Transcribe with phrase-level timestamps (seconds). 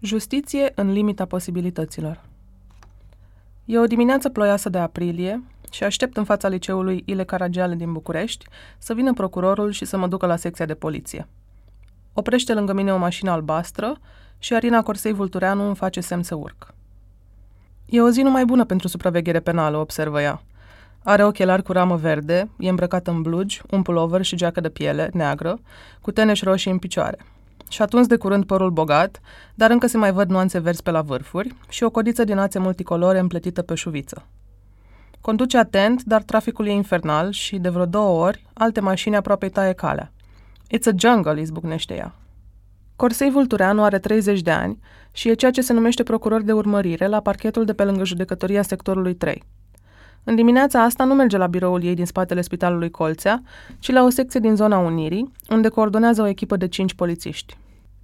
[0.00, 2.20] Justiție în limita posibilităților.
[3.64, 8.46] E o dimineață ploioasă de aprilie și aștept în fața liceului Ile Caragiale din București
[8.78, 11.28] să vină procurorul și să mă ducă la secția de poliție.
[12.12, 13.98] Oprește lângă mine o mașină albastră
[14.38, 16.74] și Arina Corsei Vultureanu îmi face semn să urc.
[17.86, 20.42] E o zi numai bună pentru supraveghere penală, observă ea.
[21.02, 25.10] Are ochelari cu ramă verde, e îmbrăcată în blugi, un pullover și geacă de piele,
[25.12, 25.58] neagră,
[26.00, 27.18] cu teneș roșii în picioare–
[27.68, 29.20] și atunci de curând părul bogat,
[29.54, 32.58] dar încă se mai văd nuanțe verzi pe la vârfuri și o codiță din ațe
[32.58, 34.26] multicolore împletită pe șuviță.
[35.20, 39.72] Conduce atent, dar traficul e infernal și, de vreo două ori, alte mașini aproape taie
[39.72, 40.12] calea.
[40.74, 42.14] It's a jungle, izbucnește ea.
[42.96, 44.78] Corsei Vultureanu are 30 de ani
[45.12, 48.62] și e ceea ce se numește procuror de urmărire la parchetul de pe lângă judecătoria
[48.62, 49.42] sectorului 3.
[50.24, 53.42] În dimineața asta nu merge la biroul ei din spatele spitalului Colțea,
[53.78, 57.56] ci la o secție din zona Unirii, unde coordonează o echipă de cinci polițiști.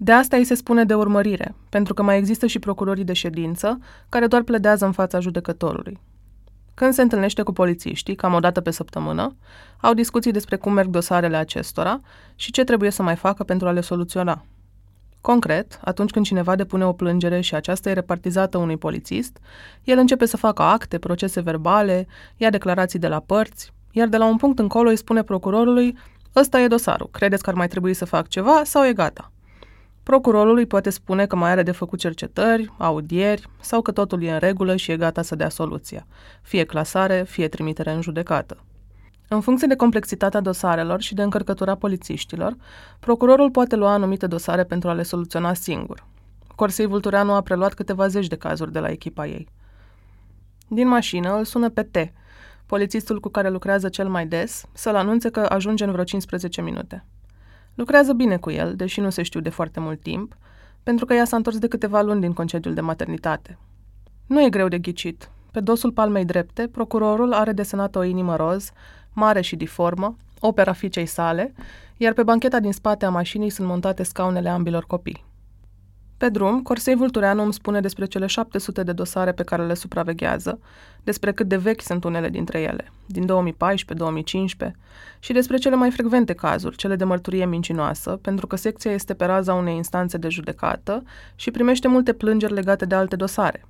[0.04, 3.78] De asta îi se spune de urmărire, pentru că mai există și procurorii de ședință,
[4.08, 6.00] care doar pledează în fața judecătorului.
[6.74, 9.36] Când se întâlnește cu polițiștii, cam o dată pe săptămână,
[9.80, 12.00] au discuții despre cum merg dosarele acestora
[12.34, 14.44] și ce trebuie să mai facă pentru a le soluționa.
[15.20, 19.38] Concret, atunci când cineva depune o plângere și aceasta e repartizată unui polițist,
[19.84, 22.06] el începe să facă acte, procese verbale,
[22.36, 25.98] ia declarații de la părți, iar de la un punct încolo îi spune procurorului
[26.36, 29.32] ăsta e dosarul, credeți că ar mai trebui să fac ceva sau e gata?
[30.02, 34.32] Procurorul îi poate spune că mai are de făcut cercetări, audieri sau că totul e
[34.32, 36.06] în regulă și e gata să dea soluția,
[36.42, 38.56] fie clasare, fie trimitere în judecată.
[39.28, 42.56] În funcție de complexitatea dosarelor și de încărcătura polițiștilor,
[43.00, 46.06] procurorul poate lua anumite dosare pentru a le soluționa singur.
[46.54, 49.48] Corsei Vultureanu a preluat câteva zeci de cazuri de la echipa ei.
[50.68, 52.12] Din mașină îl sună pe T,
[52.66, 57.04] polițistul cu care lucrează cel mai des, să-l anunțe că ajunge în vreo 15 minute.
[57.74, 60.36] Lucrează bine cu el, deși nu se știu de foarte mult timp,
[60.82, 63.58] pentru că ea s-a întors de câteva luni din concediul de maternitate.
[64.26, 65.30] Nu e greu de ghicit.
[65.52, 68.70] Pe dosul palmei drepte, procurorul are desenată o inimă roz,
[69.12, 71.54] mare și diformă, opera fiicei sale,
[71.96, 75.24] iar pe bancheta din spate a mașinii sunt montate scaunele ambilor copii.
[76.22, 80.58] Pe drum, Corsei Vultureanu îmi spune despre cele 700 de dosare pe care le supraveghează,
[81.04, 83.26] despre cât de vechi sunt unele dintre ele, din
[84.66, 84.70] 2014-2015,
[85.18, 89.24] și despre cele mai frecvente cazuri, cele de mărturie mincinoasă, pentru că secția este pe
[89.24, 91.02] raza unei instanțe de judecată
[91.34, 93.64] și primește multe plângeri legate de alte dosare,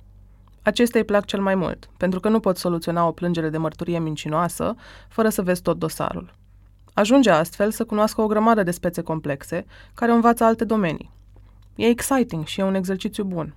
[0.61, 3.99] Acestea îi plac cel mai mult, pentru că nu pot soluționa o plângere de mărturie
[3.99, 4.75] mincinoasă
[5.07, 6.35] fără să vezi tot dosarul.
[6.93, 11.11] Ajunge astfel să cunoască o grămadă de spețe complexe care învață alte domenii.
[11.75, 13.55] E exciting și e un exercițiu bun.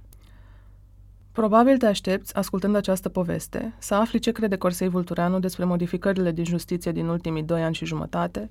[1.32, 6.44] Probabil te aștepți, ascultând această poveste, să afli ce crede Corsei Vultureanu despre modificările din
[6.44, 8.50] justiție din ultimii doi ani și jumătate,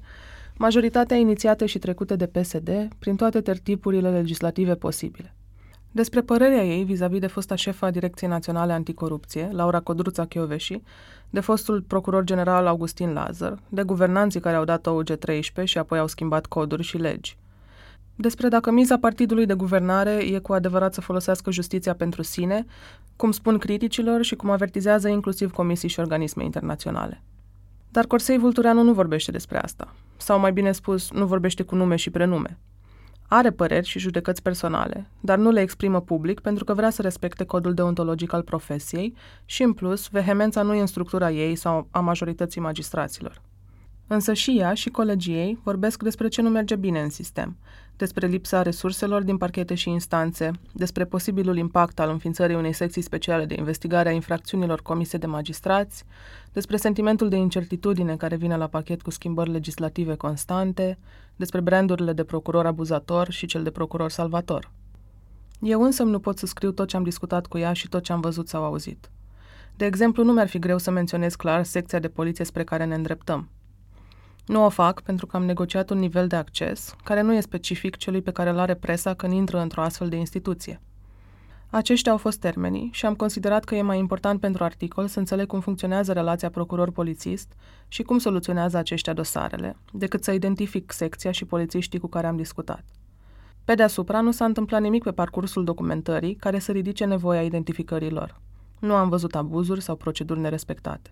[0.58, 5.36] majoritatea inițiate și trecute de PSD prin toate tertipurile legislative posibile.
[5.92, 10.82] Despre părerea ei vis-a-vis de fosta șefa a Direcției Naționale Anticorupție, Laura Codruța Chioveși,
[11.30, 16.08] de fostul procuror general Augustin Lazar, de guvernanții care au dat OUG-13 și apoi au
[16.08, 17.38] schimbat coduri și legi.
[18.16, 22.66] Despre dacă miza partidului de guvernare e cu adevărat să folosească justiția pentru sine,
[23.16, 27.24] cum spun criticilor și cum avertizează inclusiv comisii și organisme internaționale.
[27.92, 29.94] Dar Corsei Vultureanu nu vorbește despre asta.
[30.18, 32.58] Sau mai bine spus, nu vorbește cu nume și prenume.
[33.28, 37.44] Are păreri și judecăți personale, dar nu le exprimă public pentru că vrea să respecte
[37.44, 39.14] codul deontologic al profesiei
[39.46, 43.42] și, în plus, vehemența nu e în structura ei sau a majorității magistraților.
[44.08, 47.58] Însă și ea și colegii ei vorbesc despre ce nu merge bine în sistem,
[47.98, 53.46] despre lipsa resurselor din parchete și instanțe, despre posibilul impact al înființării unei secții speciale
[53.46, 56.04] de investigare a infracțiunilor comise de magistrați,
[56.54, 60.98] despre sentimentul de incertitudine care vine la pachet cu schimbări legislative constante,
[61.36, 64.72] despre brandurile de procuror abuzator și cel de procuror salvator.
[65.62, 68.12] Eu însă nu pot să scriu tot ce am discutat cu ea și tot ce
[68.12, 69.10] am văzut sau auzit.
[69.78, 72.96] De exemplu, nu mi-ar fi greu să menționez clar secția de poliție spre care ne
[72.96, 73.50] îndreptăm.
[74.46, 77.96] Nu o fac pentru că am negociat un nivel de acces care nu e specific
[77.96, 80.82] celui pe care îl are presa când intră într-o astfel de instituție.
[81.70, 85.48] Aceștia au fost termenii și am considerat că e mai important pentru articol să înțeleg
[85.48, 87.54] cum funcționează relația procuror-polițist
[87.88, 92.84] și cum soluționează aceștia dosarele, decât să identific secția și polițiștii cu care am discutat.
[93.66, 98.40] Pe deasupra, nu s-a întâmplat nimic pe parcursul documentării care să ridice nevoia identificării lor.
[98.80, 101.10] Nu am văzut abuzuri sau proceduri nerespectate.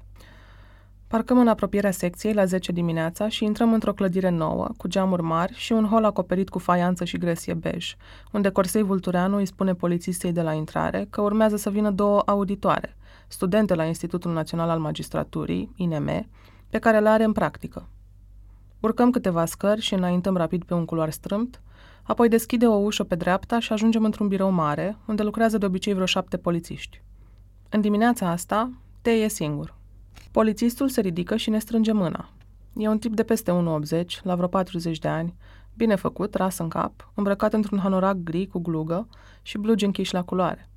[1.14, 5.54] Parcăm în apropierea secției la 10 dimineața și intrăm într-o clădire nouă, cu geamuri mari
[5.56, 7.96] și un hol acoperit cu faianță și gresie bej,
[8.32, 12.96] unde Corsei Vultureanu îi spune polițistei de la intrare că urmează să vină două auditoare,
[13.28, 16.28] studente la Institutul Național al Magistraturii, INM,
[16.70, 17.88] pe care le are în practică.
[18.80, 21.62] Urcăm câteva scări și înaintăm rapid pe un culoar strâmt,
[22.04, 25.94] Apoi deschide o ușă pe dreapta și ajungem într-un birou mare, unde lucrează de obicei
[25.94, 27.02] vreo șapte polițiști.
[27.70, 28.72] În dimineața asta,
[29.02, 29.82] te e singur.
[30.34, 32.30] Polițistul se ridică și ne strânge mâna.
[32.76, 35.36] E un tip de peste 1,80, la vreo 40 de ani,
[35.74, 39.08] bine făcut, ras în cap, îmbrăcat într-un hanorac gri cu glugă
[39.42, 40.70] și blugi închiși la culoare.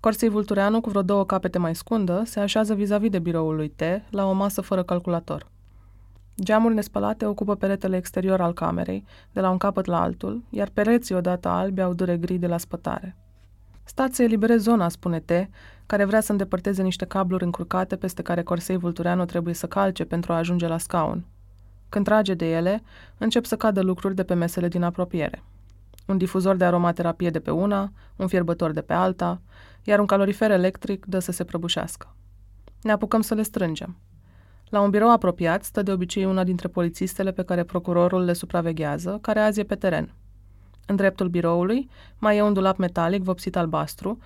[0.00, 3.82] Corsei Vultureanu, cu vreo două capete mai scundă, se așează vis-a-vis de biroul lui T,
[4.10, 5.46] la o masă fără calculator.
[6.42, 11.14] Geamurile nespălate ocupă peretele exterior al camerei, de la un capăt la altul, iar pereții
[11.14, 13.16] odată albi au dure gri de la spătare.
[13.84, 15.30] Stați să eliberez zona, spune T,
[15.92, 20.32] care vrea să îndepărteze niște cabluri încurcate peste care Corsei Vultureanu trebuie să calce pentru
[20.32, 21.24] a ajunge la scaun.
[21.88, 22.82] Când trage de ele,
[23.18, 25.42] încep să cadă lucruri de pe mesele din apropiere.
[26.06, 29.40] Un difuzor de aromaterapie de pe una, un fierbător de pe alta,
[29.82, 32.14] iar un calorifer electric dă să se prăbușească.
[32.82, 33.96] Ne apucăm să le strângem.
[34.68, 39.18] La un birou apropiat stă de obicei una dintre polițistele pe care procurorul le supraveghează,
[39.20, 40.14] care azi e pe teren.
[40.86, 44.18] În dreptul biroului mai e un dulap metalic vopsit albastru,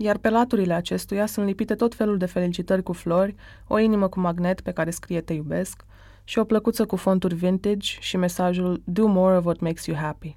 [0.00, 3.34] iar pe laturile acestuia sunt lipite tot felul de felicitări cu flori,
[3.66, 5.84] o inimă cu magnet pe care scrie Te iubesc
[6.24, 10.36] și o plăcuță cu fonturi vintage și mesajul Do more of what makes you happy.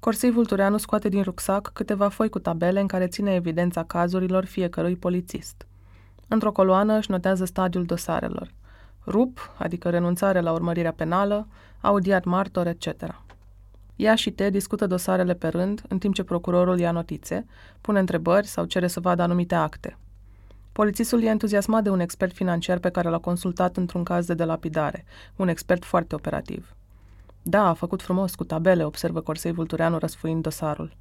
[0.00, 4.96] Corsei Vultureanu scoate din rucsac câteva foi cu tabele în care ține evidența cazurilor fiecărui
[4.96, 5.66] polițist.
[6.28, 8.52] Într-o coloană își notează stadiul dosarelor.
[9.04, 11.46] RUP, adică renunțare la urmărirea penală,
[11.80, 12.86] audiat martor, etc.
[13.98, 17.46] Ea și Te discută dosarele pe rând, în timp ce procurorul ia notițe,
[17.80, 19.96] pune întrebări sau cere să vadă anumite acte.
[20.72, 25.04] Polițistul e entuziasmat de un expert financiar pe care l-a consultat într-un caz de delapidare,
[25.36, 26.74] un expert foarte operativ.
[27.42, 30.96] Da, a făcut frumos cu tabele, observă Corsei Vultureanu răsfoind dosarul.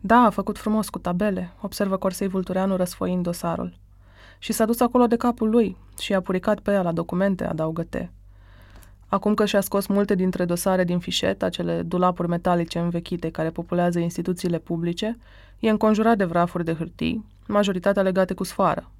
[0.00, 3.78] Da, a făcut frumos cu tabele, observă Corsei Vultureanu răsfoind dosarul.
[4.38, 7.82] Și s-a dus acolo de capul lui și a puricat pe ea la documente, adaugă
[7.82, 8.08] Te.
[9.10, 13.98] Acum că și-a scos multe dintre dosare din fișet, acele dulapuri metalice învechite care populează
[13.98, 15.18] instituțiile publice,
[15.58, 18.90] e înconjurat de vrafuri de hârtii, majoritatea legate cu sfoară.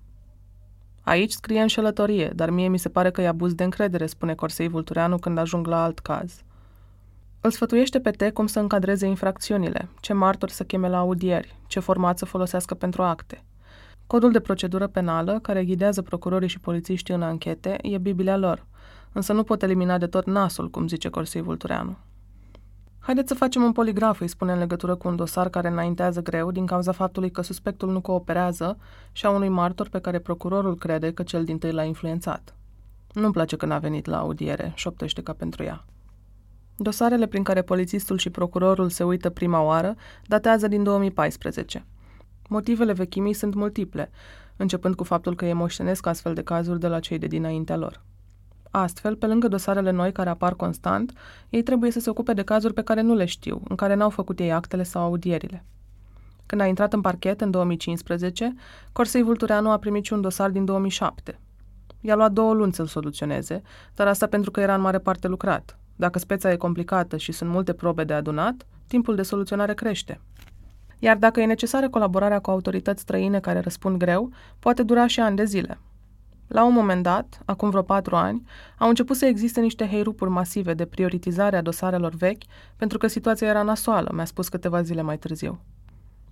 [1.03, 4.69] Aici scrie înșelătorie, dar mie mi se pare că e abuz de încredere, spune Corsei
[4.69, 6.43] Vultureanu când ajung la alt caz.
[7.41, 11.81] Îl sfătuiește pe T cum să încadreze infracțiunile, ce martori să cheme la audieri, ce
[11.81, 13.45] format să folosească pentru acte.
[14.07, 18.67] Codul de procedură penală, care ghidează procurorii și polițiștii în anchete, e Biblia lor,
[19.13, 21.97] însă nu pot elimina de tot nasul, cum zice Corsei Vultureanu.
[22.99, 26.51] Haideți să facem un poligraf, îi spune în legătură cu un dosar care înaintează greu
[26.51, 28.79] din cauza faptului că suspectul nu cooperează
[29.13, 32.55] și a unui martor pe care procurorul crede că cel din tâi l-a influențat.
[33.13, 35.85] Nu-mi place că n-a venit la audiere, șoptește ca pentru ea.
[36.77, 39.95] Dosarele prin care polițistul și procurorul se uită prima oară
[40.27, 41.87] datează din 2014.
[42.49, 44.11] Motivele vechimii sunt multiple,
[44.57, 48.03] începând cu faptul că ei moștenesc astfel de cazuri de la cei de dinaintea lor.
[48.71, 51.13] Astfel, pe lângă dosarele noi care apar constant,
[51.49, 54.11] ei trebuie să se ocupe de cazuri pe care nu le știu, în care n-au
[54.11, 55.65] făcut ei actele sau audierile.
[56.47, 58.55] Când a intrat în parchet în 2015,
[58.93, 61.41] Corsei Vultureanu a primit și un dosar din 2007.
[62.01, 63.63] I-a luat două luni să-l soluționeze,
[63.95, 65.79] dar asta pentru că era în mare parte lucrat.
[65.97, 70.21] Dacă speța e complicată și sunt multe probe de adunat, timpul de soluționare crește.
[70.99, 75.37] Iar dacă e necesară colaborarea cu autorități străine care răspund greu, poate dura și ani
[75.37, 75.79] de zile.
[76.53, 78.43] La un moment dat, acum vreo patru ani,
[78.79, 82.43] au început să existe niște heirupuri masive de prioritizare a dosarelor vechi,
[82.77, 85.61] pentru că situația era nasoală, mi-a spus câteva zile mai târziu.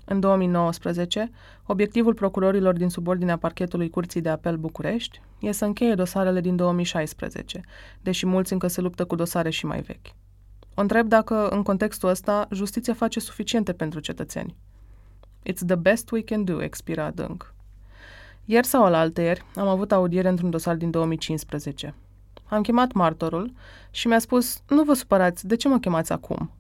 [0.05, 1.31] În 2019,
[1.67, 7.61] obiectivul procurorilor din subordinea parchetului Curții de Apel București e să încheie dosarele din 2016,
[8.01, 10.07] deși mulți încă se luptă cu dosare și mai vechi.
[10.75, 14.57] O întreb dacă, în contextul ăsta, justiția face suficiente pentru cetățeni.
[15.51, 17.57] It's the best we can do, expira adânc.
[18.51, 21.95] Ieri sau alaltăieri am avut audiere într-un dosar din 2015.
[22.47, 23.53] Am chemat martorul
[23.91, 26.51] și mi-a spus, nu vă supărați, de ce mă chemați acum?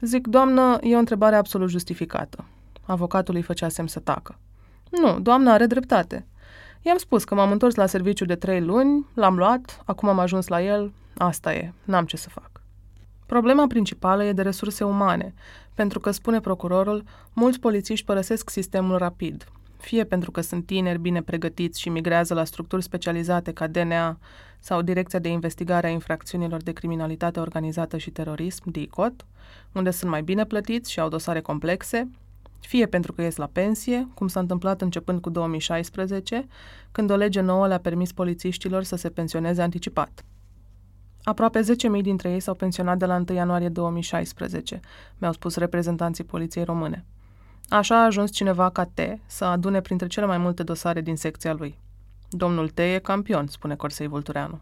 [0.00, 2.44] Zic, doamnă, e o întrebare absolut justificată.
[2.86, 4.38] Avocatul îi făcea semn să tacă.
[4.90, 6.26] Nu, doamna are dreptate.
[6.82, 10.46] I-am spus că m-am întors la serviciu de trei luni, l-am luat, acum am ajuns
[10.46, 12.50] la el, asta e, n-am ce să fac.
[13.26, 15.34] Problema principală e de resurse umane,
[15.74, 19.46] pentru că, spune procurorul, mulți polițiști părăsesc sistemul rapid,
[19.78, 24.18] fie pentru că sunt tineri bine pregătiți și migrează la structuri specializate ca DNA
[24.58, 29.26] sau Direcția de Investigare a Infracțiunilor de Criminalitate Organizată și Terorism, DICOT,
[29.72, 32.10] unde sunt mai bine plătiți și au dosare complexe,
[32.60, 36.46] fie pentru că ies la pensie, cum s-a întâmplat începând cu 2016,
[36.92, 40.24] când o lege nouă le-a permis polițiștilor să se pensioneze anticipat.
[41.22, 41.60] Aproape
[41.96, 44.80] 10.000 dintre ei s-au pensionat de la 1 ianuarie 2016,
[45.18, 47.04] mi-au spus reprezentanții Poliției Române.
[47.68, 51.52] Așa a ajuns cineva ca T să adune printre cele mai multe dosare din secția
[51.52, 51.78] lui.
[52.30, 54.60] Domnul T e campion, spune Corsei Vultureanu.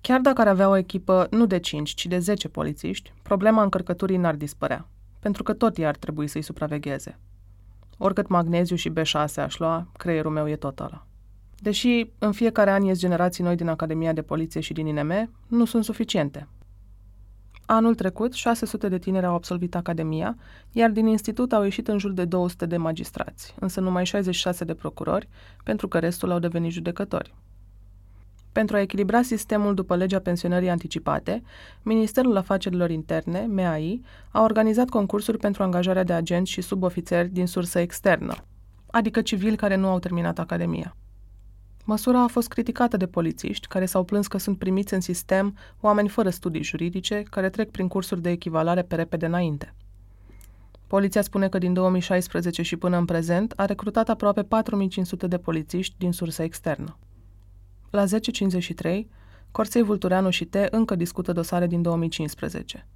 [0.00, 4.16] Chiar dacă ar avea o echipă nu de 5, ci de 10 polițiști, problema încărcăturii
[4.16, 4.88] n-ar dispărea,
[5.20, 7.18] pentru că tot ea ar trebui să-i supravegheze.
[7.98, 11.06] Oricât magneziu și B6 aș lua, creierul meu e tot ăla.
[11.58, 15.64] Deși în fiecare an ies generații noi din Academia de Poliție și din INM, nu
[15.64, 16.48] sunt suficiente.
[17.70, 20.36] Anul trecut, 600 de tineri au absolvit Academia,
[20.72, 24.74] iar din institut au ieșit în jur de 200 de magistrați, însă numai 66 de
[24.74, 25.28] procurori,
[25.64, 27.34] pentru că restul au devenit judecători.
[28.52, 31.42] Pentru a echilibra sistemul după legea pensionării anticipate,
[31.82, 37.78] Ministerul Afacerilor Interne, MAI, a organizat concursuri pentru angajarea de agenți și subofițeri din sursă
[37.78, 38.34] externă,
[38.90, 40.96] adică civili care nu au terminat Academia.
[41.88, 46.08] Măsura a fost criticată de polițiști, care s-au plâns că sunt primiți în sistem oameni
[46.08, 49.74] fără studii juridice, care trec prin cursuri de echivalare pe repede înainte.
[50.86, 55.94] Poliția spune că din 2016 și până în prezent a recrutat aproape 4500 de polițiști
[55.98, 56.98] din sursă externă.
[57.90, 59.04] La 10.53,
[59.50, 62.86] Corsei Vultureanu și T încă discută dosare din 2015.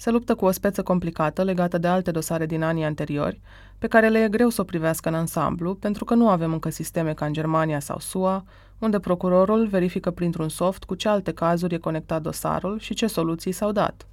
[0.00, 3.40] Se luptă cu o speță complicată legată de alte dosare din anii anteriori,
[3.78, 6.70] pe care le e greu să o privească în ansamblu, pentru că nu avem încă
[6.70, 8.44] sisteme ca în Germania sau SUA,
[8.78, 13.52] unde procurorul verifică printr-un soft cu ce alte cazuri e conectat dosarul și ce soluții
[13.52, 14.06] s-au dat.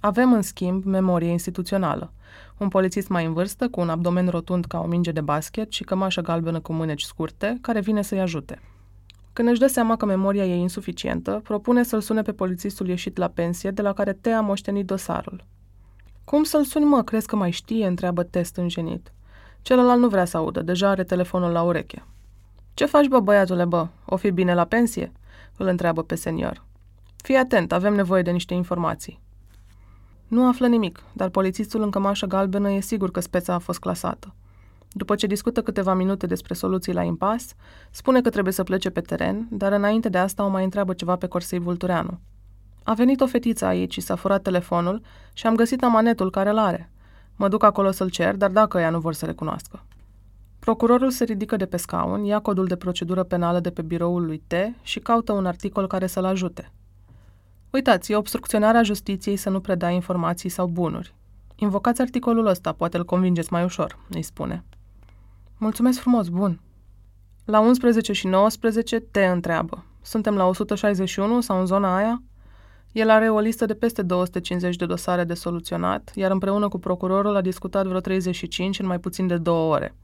[0.00, 2.12] Avem, în schimb, memorie instituțională.
[2.56, 5.84] Un polițist mai în vârstă, cu un abdomen rotund ca o minge de basket și
[5.84, 8.60] cămașă galbenă cu mâneci scurte, care vine să-i ajute.
[9.38, 13.28] Când își dă seama că memoria e insuficientă, propune să-l sune pe polițistul ieșit la
[13.28, 15.44] pensie de la care te a moștenit dosarul.
[16.24, 17.02] Cum să-l suni, mă?
[17.02, 19.12] Crezi că mai știe?" întreabă test îngenit.
[19.62, 22.04] Celălalt nu vrea să audă, deja are telefonul la ureche.
[22.74, 23.86] Ce faci, bă, băiatule, bă?
[24.04, 25.12] O fi bine la pensie?"
[25.56, 26.64] îl întreabă pe senior.
[27.16, 29.20] Fii atent, avem nevoie de niște informații.
[30.28, 34.34] Nu află nimic, dar polițistul în cămașă galbenă e sigur că speța a fost clasată.
[34.92, 37.54] După ce discută câteva minute despre soluții la impas,
[37.90, 41.16] spune că trebuie să plece pe teren, dar înainte de asta o mai întreabă ceva
[41.16, 42.20] pe Corsei Vultureanu.
[42.82, 45.02] A venit o fetiță aici și s-a furat telefonul
[45.32, 46.90] și am găsit amanetul care îl are.
[47.36, 49.84] Mă duc acolo să-l cer, dar dacă ea nu vor să recunoască.
[50.58, 54.42] Procurorul se ridică de pe scaun, ia codul de procedură penală de pe biroul lui
[54.46, 54.52] T
[54.82, 56.72] și caută un articol care să-l ajute.
[57.70, 61.14] Uitați, e obstrucționarea justiției să nu predea informații sau bunuri.
[61.54, 64.64] Invocați articolul ăsta, poate îl convingeți mai ușor, îi spune.
[65.60, 66.60] Mulțumesc frumos, bun.
[67.44, 69.84] La 11 și 19 te întreabă.
[70.02, 72.22] Suntem la 161 sau în zona aia?
[72.92, 77.36] El are o listă de peste 250 de dosare de soluționat, iar împreună cu procurorul
[77.36, 79.94] a discutat vreo 35 în mai puțin de două ore.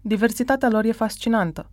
[0.00, 1.68] Diversitatea lor e fascinantă,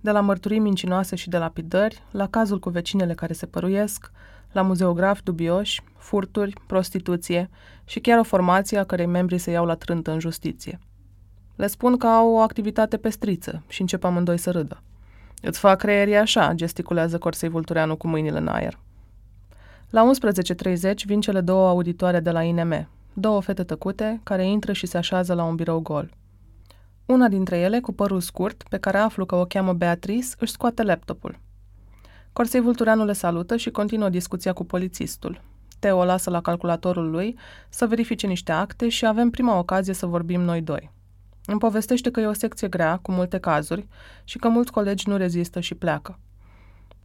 [0.00, 4.10] de la mărturii mincinoase și de lapidări, la cazul cu vecinele care se păruiesc,
[4.52, 7.50] la muzeografi dubioși, furturi, prostituție
[7.84, 10.80] și chiar o formație a cărei membrii se iau la trântă în justiție.
[11.56, 14.82] Le spun că au o activitate pestriță și încep amândoi să râdă.
[15.42, 18.78] Îți fac creierii așa, gesticulează Corsei Vultureanu cu mâinile în aer.
[19.90, 24.86] La 11.30 vin cele două auditoare de la INM, două fete tăcute care intră și
[24.86, 26.10] se așează la un birou gol.
[27.06, 30.82] Una dintre ele, cu părul scurt, pe care aflu că o cheamă Beatrice, își scoate
[30.82, 31.38] laptopul.
[32.32, 35.40] Corsei Vultureanu le salută și continuă discuția cu polițistul.
[35.78, 40.06] Teo o lasă la calculatorul lui să verifice niște acte și avem prima ocazie să
[40.06, 40.92] vorbim noi doi.
[41.46, 43.88] Îmi povestește că e o secție grea, cu multe cazuri,
[44.24, 46.18] și că mulți colegi nu rezistă și pleacă.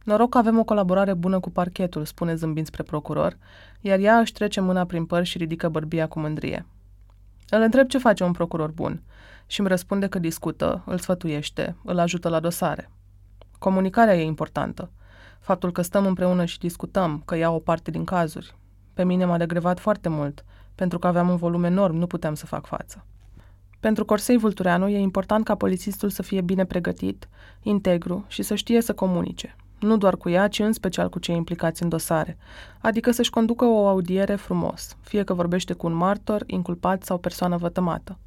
[0.04, 3.36] Noroc că avem o colaborare bună cu parchetul, spune zâmbind spre procuror,
[3.80, 6.66] iar ea își trece mâna prin păr și ridică bărbia cu mândrie.
[7.48, 9.02] Îl întreb ce face un procuror bun
[9.46, 12.90] și îmi răspunde că discută, îl sfătuiește, îl ajută la dosare.
[13.58, 14.90] Comunicarea e importantă.
[15.40, 18.56] Faptul că stăm împreună și discutăm, că ia o parte din cazuri.
[18.94, 20.44] Pe mine m-a degrevat foarte mult,
[20.74, 23.04] pentru că aveam un volum enorm, nu puteam să fac față.
[23.80, 27.28] Pentru Corsei Vultureanu e important ca polițistul să fie bine pregătit,
[27.62, 29.56] integru și să știe să comunice.
[29.78, 32.36] Nu doar cu ea, ci în special cu cei implicați în dosare,
[32.80, 37.56] adică să-și conducă o audiere frumos, fie că vorbește cu un martor, inculpat sau persoană
[37.56, 38.18] vătămată.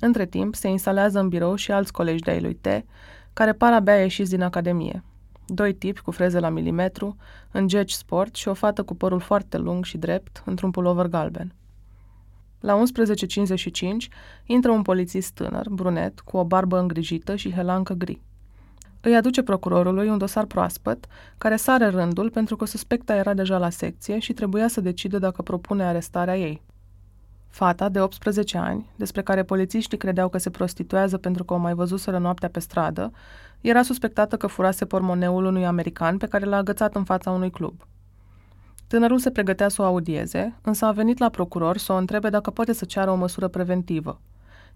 [0.00, 2.66] Între timp, se instalează în birou și alți colegi de-ai lui T,
[3.32, 5.02] care par abia ieșiți din academie.
[5.46, 7.16] Doi tipi cu freze la milimetru,
[7.50, 11.54] în geci sport și o fată cu părul foarte lung și drept, într-un pulover galben.
[12.64, 14.08] La 11.55
[14.44, 18.20] intră un polițist tânăr, brunet, cu o barbă îngrijită și helancă gri.
[19.00, 21.06] Îi aduce procurorului un dosar proaspăt,
[21.38, 25.42] care sare rândul pentru că suspecta era deja la secție și trebuia să decide dacă
[25.42, 26.62] propune arestarea ei.
[27.48, 31.74] Fata, de 18 ani, despre care polițiștii credeau că se prostituează pentru că o mai
[31.74, 33.12] văzuseră noaptea pe stradă,
[33.60, 37.86] era suspectată că furase pormoneul unui american pe care l-a agățat în fața unui club.
[38.94, 42.50] Tânărul se pregătea să o audieze, însă a venit la procuror să o întrebe dacă
[42.50, 44.20] poate să ceară o măsură preventivă.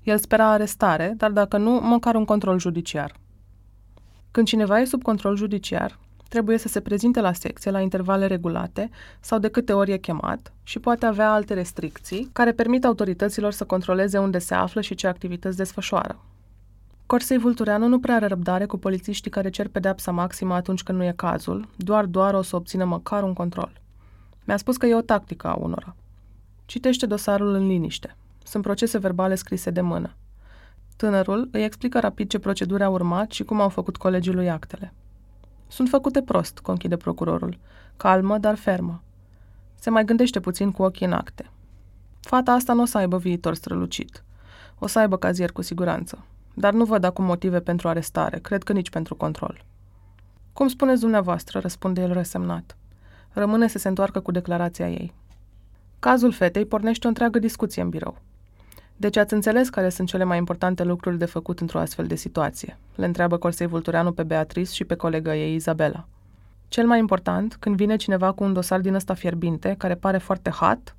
[0.02, 3.12] El spera arestare, dar dacă nu, măcar un control judiciar.
[4.30, 5.98] Când cineva e sub control judiciar,
[6.28, 10.52] Trebuie să se prezinte la secție la intervale regulate sau de câte ori e chemat
[10.62, 15.06] și poate avea alte restricții care permit autorităților să controleze unde se află și ce
[15.06, 16.20] activități desfășoară.
[17.06, 21.04] Corsei Vultureanu nu prea are răbdare cu polițiștii care cer pedepsa maximă atunci când nu
[21.04, 23.86] e cazul, doar doar o să obțină măcar un control.
[24.48, 25.96] Mi-a spus că e o tactică a unora.
[26.64, 28.16] Citește dosarul în liniște.
[28.44, 30.14] Sunt procese verbale scrise de mână.
[30.96, 34.94] Tânărul îi explică rapid ce proceduri a urmat și cum au făcut colegii lui actele.
[35.66, 37.58] Sunt făcute prost, conchide procurorul.
[37.96, 39.02] Calmă, dar fermă.
[39.74, 41.50] Se mai gândește puțin cu ochii în acte.
[42.20, 44.24] Fata asta nu o să aibă viitor strălucit.
[44.78, 46.24] O să aibă cazier cu siguranță.
[46.54, 49.64] Dar nu văd acum motive pentru arestare, cred că nici pentru control.
[50.52, 52.77] Cum spuneți dumneavoastră, răspunde el resemnat.
[53.38, 55.14] Rămâne să se întoarcă cu declarația ei.
[55.98, 58.18] Cazul fetei pornește o întreagă discuție în birou.
[58.96, 62.78] Deci ați înțeles care sunt cele mai importante lucruri de făcut într-o astfel de situație?
[62.94, 66.06] Le întreabă Corsei Vultureanu pe Beatrice și pe colega ei, Izabela.
[66.68, 70.50] Cel mai important, când vine cineva cu un dosar din ăsta fierbinte, care pare foarte
[70.50, 70.96] hot,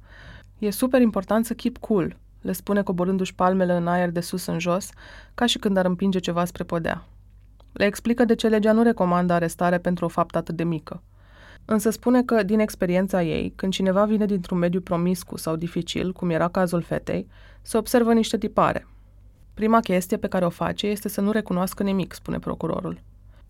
[0.59, 4.59] e super important să keep cool, le spune coborându-și palmele în aer de sus în
[4.59, 4.89] jos,
[5.35, 7.05] ca și când ar împinge ceva spre podea.
[7.73, 11.01] Le explică de ce legea nu recomandă arestare pentru o faptă atât de mică.
[11.71, 16.29] Însă spune că, din experiența ei, când cineva vine dintr-un mediu promiscu sau dificil, cum
[16.29, 17.27] era cazul fetei,
[17.61, 18.87] se observă niște tipare.
[19.53, 23.01] Prima chestie pe care o face este să nu recunoască nimic, spune procurorul.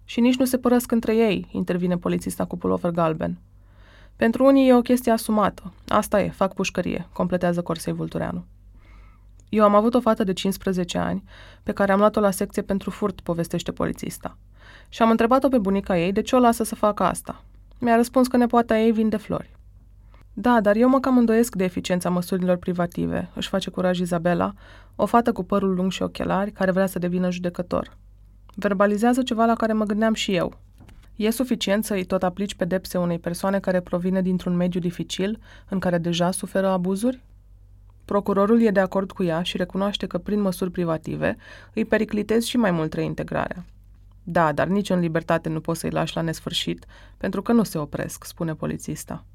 [0.03, 3.37] Și nici nu se părăsc între ei, intervine polițista cu pulover galben.
[4.15, 5.73] Pentru unii e o chestie asumată.
[5.87, 8.45] Asta e, fac pușcărie, completează Corsei Vultureanu.
[9.49, 11.23] Eu am avut o fată de 15 ani,
[11.63, 14.37] pe care am luat-o la secție pentru furt, povestește polițista.
[14.89, 17.43] Și am întrebat-o pe bunica ei de ce o lasă să facă asta.
[17.79, 19.57] Mi-a răspuns că nepoata ei vinde flori.
[20.33, 24.53] Da, dar eu mă cam îndoiesc de eficiența măsurilor privative, își face curaj Izabela,
[24.95, 27.97] o fată cu părul lung și ochelari, care vrea să devină judecător.
[28.55, 30.57] Verbalizează ceva la care mă gândeam și eu.
[31.15, 35.79] E suficient să îi tot aplici pedepse unei persoane care provine dintr-un mediu dificil, în
[35.79, 37.23] care deja suferă abuzuri?
[38.05, 41.37] Procurorul e de acord cu ea și recunoaște că prin măsuri privative
[41.73, 43.65] îi periclitezi și mai mult reintegrarea.
[44.31, 46.85] Da, dar nici în libertate nu poți să-i lași la nesfârșit,
[47.17, 49.25] pentru că nu se opresc, spune polițista.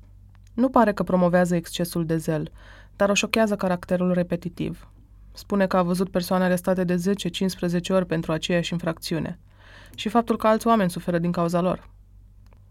[0.52, 2.50] Nu pare că promovează excesul de zel,
[2.96, 4.88] dar o șochează caracterul repetitiv.
[5.32, 9.38] Spune că a văzut persoane arestate de 10-15 ori pentru aceeași infracțiune
[9.94, 11.88] și faptul că alți oameni suferă din cauza lor.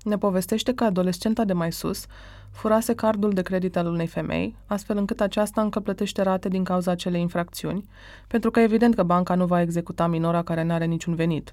[0.03, 2.05] Ne povestește că adolescenta de mai sus
[2.51, 6.91] furase cardul de credit al unei femei, astfel încât aceasta încă plătește rate din cauza
[6.91, 7.85] acelei infracțiuni,
[8.27, 11.51] pentru că evident că banca nu va executa minora care nu are niciun venit.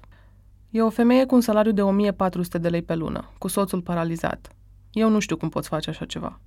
[0.71, 4.55] E o femeie cu un salariu de 1400 de lei pe lună, cu soțul paralizat.
[4.91, 6.39] Eu nu știu cum poți face așa ceva.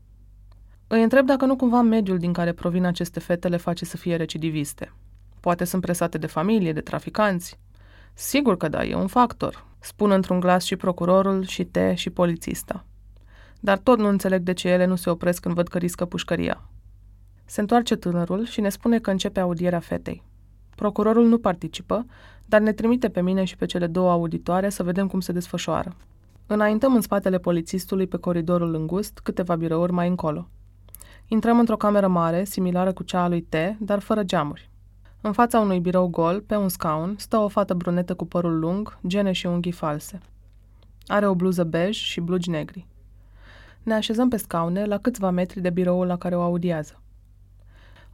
[0.87, 4.17] Îi întreb dacă nu cumva mediul din care provin aceste fete le face să fie
[4.17, 4.93] recidiviste.
[5.41, 7.59] Poate sunt presate de familie, de traficanți.
[8.15, 12.85] Sigur că da, e un factor, spun într-un glas și procurorul, și te, și polițista.
[13.61, 16.69] Dar tot nu înțeleg de ce ele nu se opresc când văd că riscă pușcăria.
[17.45, 20.23] Se întoarce tânărul și ne spune că începe audierea fetei.
[20.75, 22.07] Procurorul nu participă,
[22.47, 25.97] dar ne trimite pe mine și pe cele două auditoare să vedem cum se desfășoară.
[26.47, 30.49] Înaintăm în spatele polițistului pe coridorul îngust, câteva birouri mai încolo.
[31.27, 34.71] Intrăm într-o cameră mare, similară cu cea a lui T, dar fără geamuri.
[35.21, 38.99] În fața unui birou gol, pe un scaun, stă o fată brunetă cu părul lung,
[39.07, 40.21] gene și unghii false.
[41.07, 42.87] Are o bluză bej și blugi negri.
[43.83, 47.03] Ne așezăm pe scaune la câțiva metri de biroul la care o audiază.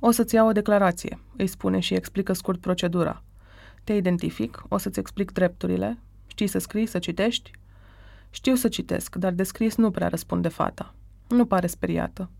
[0.00, 3.22] O să-ți iau o declarație, îi spune și explică scurt procedura.
[3.84, 7.50] Te identific, o să-ți explic drepturile, știi să scrii, să citești?
[8.30, 10.94] Știu să citesc, dar de scris nu prea răspunde fata.
[11.28, 12.30] Nu pare speriată.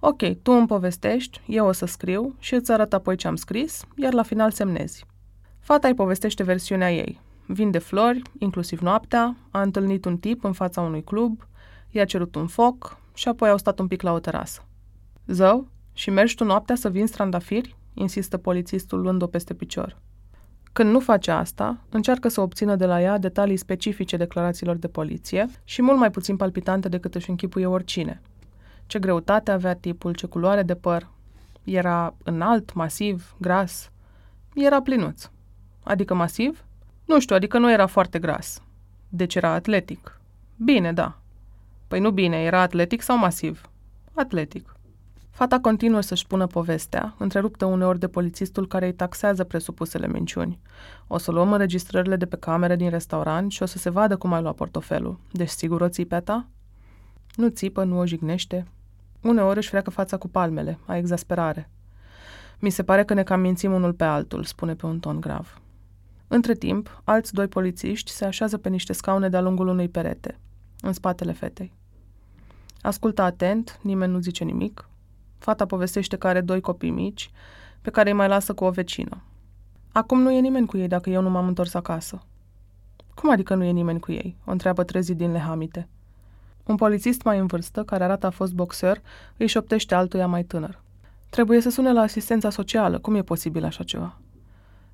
[0.00, 3.84] Ok, tu îmi povestești, eu o să scriu și îți arăt apoi ce am scris,
[3.96, 5.04] iar la final semnezi.
[5.58, 7.20] Fata îi povestește versiunea ei.
[7.46, 11.46] Vinde flori, inclusiv noaptea, a întâlnit un tip în fața unui club,
[11.90, 14.64] i-a cerut un foc și apoi au stat un pic la o terasă.
[15.26, 17.76] Zău, și mergi tu noaptea să vinzi trandafiri?
[17.94, 19.96] insistă polițistul luând-o peste picior.
[20.72, 25.46] Când nu face asta, încearcă să obțină de la ea detalii specifice declarațiilor de poliție
[25.64, 28.20] și mult mai puțin palpitante decât își închipuie oricine.
[28.86, 31.08] Ce greutate avea tipul, ce culoare de păr.
[31.64, 33.90] Era înalt, masiv, gras.
[34.54, 35.30] Era plinuț.
[35.82, 36.64] Adică masiv?
[37.04, 38.62] Nu știu, adică nu era foarte gras.
[39.08, 40.20] Deci era atletic.
[40.56, 41.18] Bine, da.
[41.88, 43.70] Păi nu bine, era atletic sau masiv?
[44.14, 44.77] Atletic.
[45.38, 50.60] Fata continuă să-și pună povestea, întreruptă uneori de polițistul care îi taxează presupusele minciuni.
[51.06, 54.32] O să luăm înregistrările de pe camere din restaurant și o să se vadă cum
[54.32, 55.18] ai luat portofelul.
[55.32, 56.46] Deci sigur o ții pe ta?
[57.34, 58.66] Nu țipă, nu o jignește.
[59.22, 61.70] Uneori își freacă fața cu palmele, a exasperare.
[62.58, 65.60] Mi se pare că ne cam mințim unul pe altul, spune pe un ton grav.
[66.28, 70.38] Între timp, alți doi polițiști se așează pe niște scaune de-a lungul unui perete,
[70.80, 71.72] în spatele fetei.
[72.82, 74.88] Ascultă atent, nimeni nu zice nimic.
[75.38, 77.30] Fata povestește că are doi copii mici,
[77.80, 79.22] pe care îi mai lasă cu o vecină.
[79.92, 82.22] Acum nu e nimeni cu ei dacă eu nu m-am întors acasă.
[83.14, 84.36] Cum adică nu e nimeni cu ei?
[84.44, 85.88] O întreabă trezit din lehamite.
[86.64, 89.00] Un polițist mai în vârstă, care arată a fost boxer,
[89.36, 90.82] îi șoptește altuia mai tânăr.
[91.30, 92.98] Trebuie să sune la asistența socială.
[92.98, 94.18] Cum e posibil așa ceva?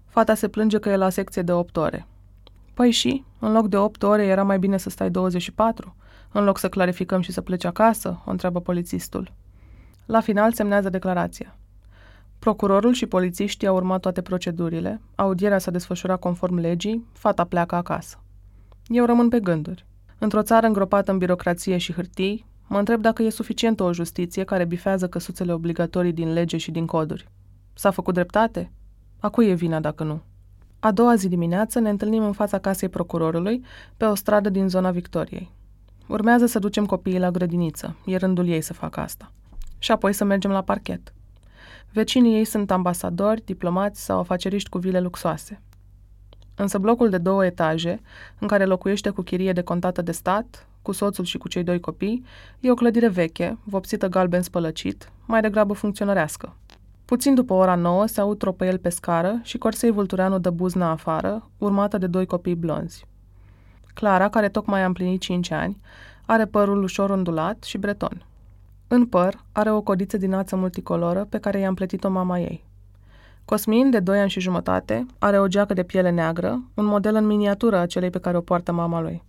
[0.07, 2.07] Fata se plânge că e la secție de 8 ore.
[2.75, 5.97] Păi și, în loc de 8 ore era mai bine să stai 24?
[6.33, 8.23] În loc să clarificăm și să pleci acasă?
[8.25, 9.33] O întreabă polițistul.
[10.07, 11.57] La final semnează declarația.
[12.38, 18.19] Procurorul și polițiștii au urmat toate procedurile, audierea s-a desfășurat conform legii, fata pleacă acasă.
[18.87, 19.87] Eu rămân pe gânduri.
[20.19, 24.64] Într-o țară îngropată în birocrație și hârtii, mă întreb dacă e suficientă o justiție care
[24.64, 27.29] bifează căsuțele obligatorii din lege și din coduri.
[27.75, 28.73] S-a făcut dreptate?
[29.21, 30.23] A cui e vina dacă nu?
[30.81, 33.64] A doua zi dimineață ne întâlnim în fața casei procurorului,
[33.97, 35.51] pe o stradă din zona Victoriei.
[36.09, 39.33] Urmează să ducem copiii la grădiniță, e rândul ei să facă asta.
[39.79, 41.13] Și apoi să mergem la parchet.
[41.93, 45.61] Vecinii ei sunt ambasadori, diplomați sau afaceriști cu vile luxoase.
[46.55, 48.01] Însă blocul de două etaje,
[48.39, 51.81] în care locuiește cu chirie de contată de stat, cu soțul și cu cei doi
[51.81, 52.25] copii,
[52.61, 56.57] e o clădire veche, vopsită galben spălăcit, mai degrabă funcționărească.
[57.05, 61.51] Puțin după ora nouă se aud tropăiel pe scară și Corsei Vultureanu dă buzna afară,
[61.59, 63.07] urmată de doi copii blonzi.
[63.95, 65.81] Clara, care tocmai a împlinit 5 ani,
[66.27, 68.27] are părul ușor ondulat și breton.
[68.88, 72.64] În păr are o codiță din ață multicoloră pe care i-a împletit-o mama ei.
[73.44, 77.27] Cosmin, de 2 ani și jumătate, are o geacă de piele neagră, un model în
[77.27, 79.23] miniatură a celei pe care o poartă mama lui.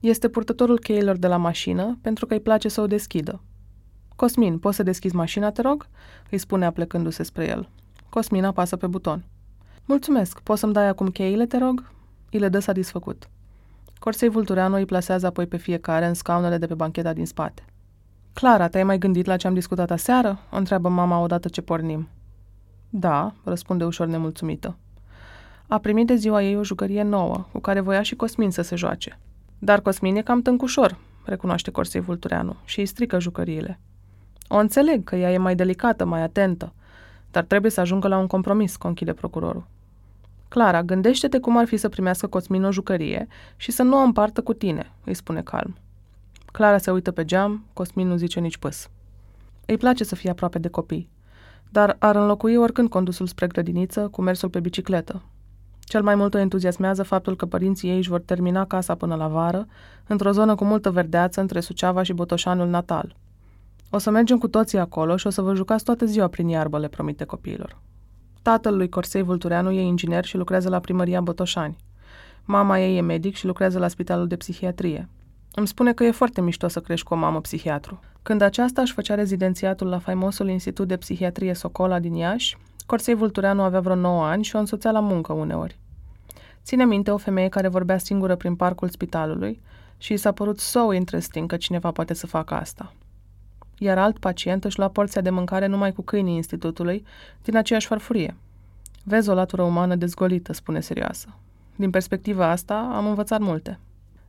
[0.00, 3.40] Este purtătorul cheilor de la mașină pentru că îi place să o deschidă.
[4.16, 5.86] Cosmin, poți să deschizi mașina, te rog?"
[6.30, 7.68] îi spune aplecându-se spre el.
[8.08, 9.24] Cosmin apasă pe buton.
[9.84, 11.90] Mulțumesc, poți să-mi dai acum cheile, te rog?"
[12.30, 13.28] Îi le dă satisfăcut.
[13.98, 17.64] Corsei Vultureanu îi plasează apoi pe fiecare în scaunele de pe bancheta din spate.
[18.40, 22.08] Clara, te-ai mai gândit la ce am discutat aseară?" o întreabă mama odată ce pornim.
[22.90, 24.76] Da, răspunde ușor nemulțumită.
[25.66, 28.76] A primit de ziua ei o jucărie nouă, cu care voia și Cosmin să se
[28.76, 29.18] joace.
[29.58, 33.80] Dar Cosmin e cam tâncușor, recunoaște Corsei Vultureanu, și îi strică jucăriile.
[34.48, 36.72] O înțeleg că ea e mai delicată, mai atentă,
[37.30, 39.66] dar trebuie să ajungă la un compromis, conchide procurorul.
[40.48, 44.42] Clara, gândește-te cum ar fi să primească Cosmin o jucărie și să nu o împartă
[44.42, 45.76] cu tine, îi spune calm.
[46.56, 48.88] Clara se uită pe geam, Cosmin nu zice nici păs.
[49.66, 51.10] Îi place să fie aproape de copii,
[51.70, 55.22] dar ar înlocui oricând condusul spre grădiniță cu mersul pe bicicletă.
[55.80, 59.28] Cel mai mult o entuziasmează faptul că părinții ei își vor termina casa până la
[59.28, 59.66] vară,
[60.06, 63.16] într-o zonă cu multă verdeață între Suceava și Botoșanul natal.
[63.90, 66.78] O să mergem cu toții acolo și o să vă jucați toată ziua prin iarbă,
[66.78, 67.78] le promite copiilor.
[68.42, 71.76] Tatăl lui Corsei Vultureanu e inginer și lucrează la primăria Botoșani.
[72.44, 75.08] Mama ei e medic și lucrează la spitalul de psihiatrie.
[75.58, 78.00] Îmi spune că e foarte mișto să crești cu o mamă psihiatru.
[78.22, 83.62] Când aceasta își făcea rezidențiatul la faimosul Institut de Psihiatrie Socola din Iași, Corsei Vultureanu
[83.62, 85.78] avea vreo 9 ani și o însoțea la muncă uneori.
[86.62, 89.60] Ține minte o femeie care vorbea singură prin parcul spitalului
[89.98, 92.92] și i s-a părut so interesting că cineva poate să facă asta.
[93.78, 97.04] Iar alt pacient își lua porția de mâncare numai cu câinii institutului,
[97.42, 98.36] din aceeași farfurie.
[99.04, 101.28] Vezi o latură umană dezgolită, spune serioasă.
[101.76, 103.78] Din perspectiva asta, am învățat multe.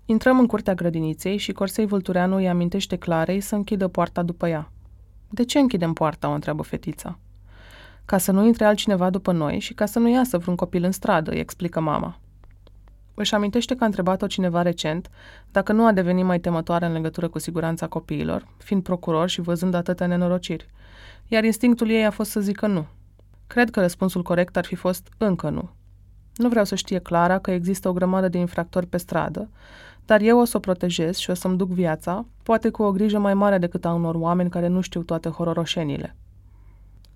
[0.09, 4.71] Intrăm în curtea grădiniței și Corsei Vultureanu îi amintește Clarei să închidă poarta după ea.
[5.29, 7.19] De ce închidem poarta?" o întreabă fetița.
[8.05, 10.91] Ca să nu intre altcineva după noi și ca să nu iasă vreun copil în
[10.91, 12.19] stradă, îi explică mama.
[13.13, 15.09] Își amintește că a întrebat-o cineva recent
[15.51, 19.73] dacă nu a devenit mai temătoare în legătură cu siguranța copiilor, fiind procuror și văzând
[19.73, 20.69] atâtea nenorociri,
[21.27, 22.85] iar instinctul ei a fost să zică nu.
[23.47, 25.69] Cred că răspunsul corect ar fi fost încă nu.
[26.35, 29.49] Nu vreau să știe Clara că există o grămadă de infractori pe stradă,
[30.07, 33.19] dar eu o să o protejez și o să-mi duc viața, poate cu o grijă
[33.19, 36.15] mai mare decât a unor oameni care nu știu toate hororoșenile.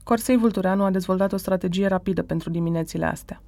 [0.03, 3.41] Corsei Vultureanu a dezvoltat o strategie rapidă pentru diminețile astea.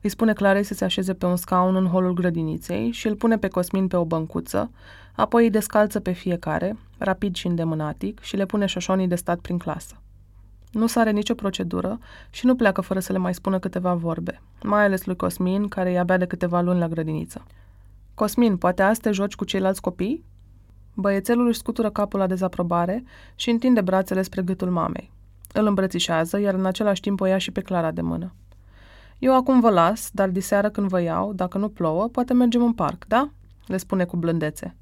[0.00, 3.38] Îi spune Clarei să se așeze pe un scaun în holul grădiniței și îl pune
[3.38, 4.70] pe Cosmin pe o băncuță,
[5.14, 9.58] apoi îi descalță pe fiecare, rapid și îndemânatic, și le pune șoșonii de stat prin
[9.58, 9.94] clasă.
[10.72, 11.98] Nu sare nicio procedură
[12.30, 15.92] și nu pleacă fără să le mai spună câteva vorbe, mai ales lui Cosmin, care
[15.92, 17.44] e abia de câteva luni la grădiniță.
[18.18, 20.24] Cosmin, poate azi te joci cu ceilalți copii?
[20.94, 23.04] Băiețelul își scutură capul la dezaprobare
[23.34, 25.10] și întinde brațele spre gâtul mamei.
[25.52, 28.34] Îl îmbrățișează, iar în același timp o ia și pe Clara de mână.
[29.18, 32.72] Eu acum vă las, dar diseară când vă iau, dacă nu plouă, poate mergem în
[32.72, 33.30] parc, da?"
[33.66, 34.76] le spune cu blândețe.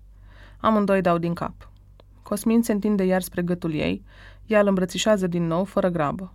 [0.61, 1.70] Amândoi dau din cap.
[2.22, 4.05] Cosmin se întinde iar spre gâtul ei,
[4.46, 6.33] ea îl îmbrățișează din nou, fără grabă.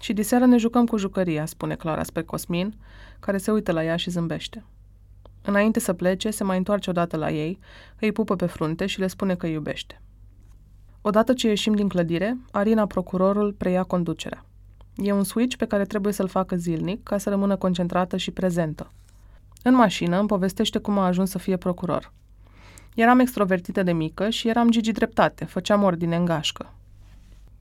[0.00, 2.74] Și diseară ne jucăm cu jucăria, spune Clara spre Cosmin,
[3.20, 4.64] care se uită la ea și zâmbește.
[5.42, 7.58] Înainte să plece, se mai întoarce odată la ei,
[8.00, 10.00] îi pupă pe frunte și le spune că iubește.
[11.00, 14.44] Odată ce ieșim din clădire, Arina, procurorul, preia conducerea.
[14.96, 18.90] E un switch pe care trebuie să-l facă zilnic ca să rămână concentrată și prezentă.
[19.62, 22.12] În mașină îmi povestește cum a ajuns să fie procuror.
[22.94, 26.72] Eram extrovertită de mică și eram Gigi dreptate, făceam ordine în gașcă.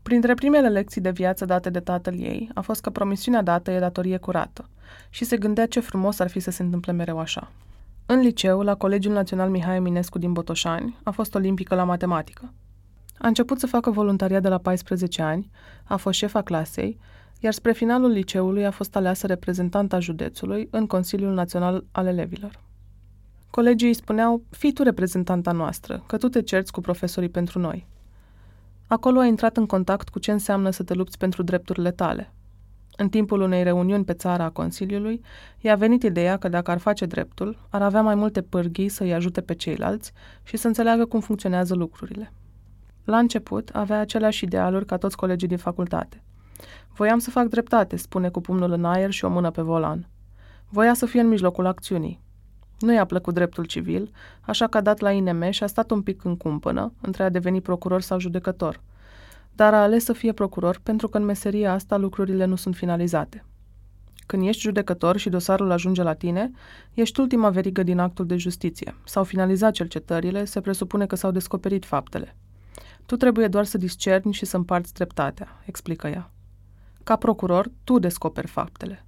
[0.01, 3.79] Printre primele lecții de viață date de tatăl ei a fost că promisiunea dată e
[3.79, 4.69] datorie curată
[5.09, 7.51] și se gândea ce frumos ar fi să se întâmple mereu așa.
[8.13, 12.53] În liceu, la Colegiul Național Mihai Eminescu din Botoșani, a fost olimpică la matematică.
[13.17, 15.49] A început să facă voluntariat de la 14 ani,
[15.83, 16.97] a fost șefa clasei,
[17.39, 22.59] iar spre finalul liceului a fost aleasă reprezentanta județului în Consiliul Național al Elevilor.
[23.49, 27.87] Colegii îi spuneau, fii tu reprezentanta noastră, că tu te cerți cu profesorii pentru noi.
[28.87, 32.33] Acolo a intrat în contact cu ce înseamnă să te lupți pentru drepturile tale.
[33.01, 35.21] În timpul unei reuniuni pe țara a Consiliului,
[35.59, 39.41] i-a venit ideea că dacă ar face dreptul, ar avea mai multe pârghii să-i ajute
[39.41, 40.11] pe ceilalți
[40.43, 42.33] și să înțeleagă cum funcționează lucrurile.
[43.03, 46.23] La început, avea aceleași idealuri ca toți colegii din facultate.
[46.93, 50.07] Voiam să fac dreptate, spune cu pumnul în aer și o mână pe volan.
[50.69, 52.21] Voia să fie în mijlocul acțiunii.
[52.79, 54.11] Nu i-a plăcut dreptul civil,
[54.41, 57.29] așa că a dat la INM și a stat un pic în cumpănă, între a
[57.29, 58.81] deveni procuror sau judecător.
[59.55, 63.45] Dar a ales să fie procuror pentru că în meseria asta lucrurile nu sunt finalizate.
[64.25, 66.51] Când ești judecător și dosarul ajunge la tine,
[66.93, 68.95] ești ultima verigă din actul de justiție.
[69.05, 72.35] S-au finalizat cercetările, se presupune că s-au descoperit faptele.
[73.05, 76.31] Tu trebuie doar să discerni și să împarți dreptatea, explică ea.
[77.03, 79.05] Ca procuror, tu descoperi faptele.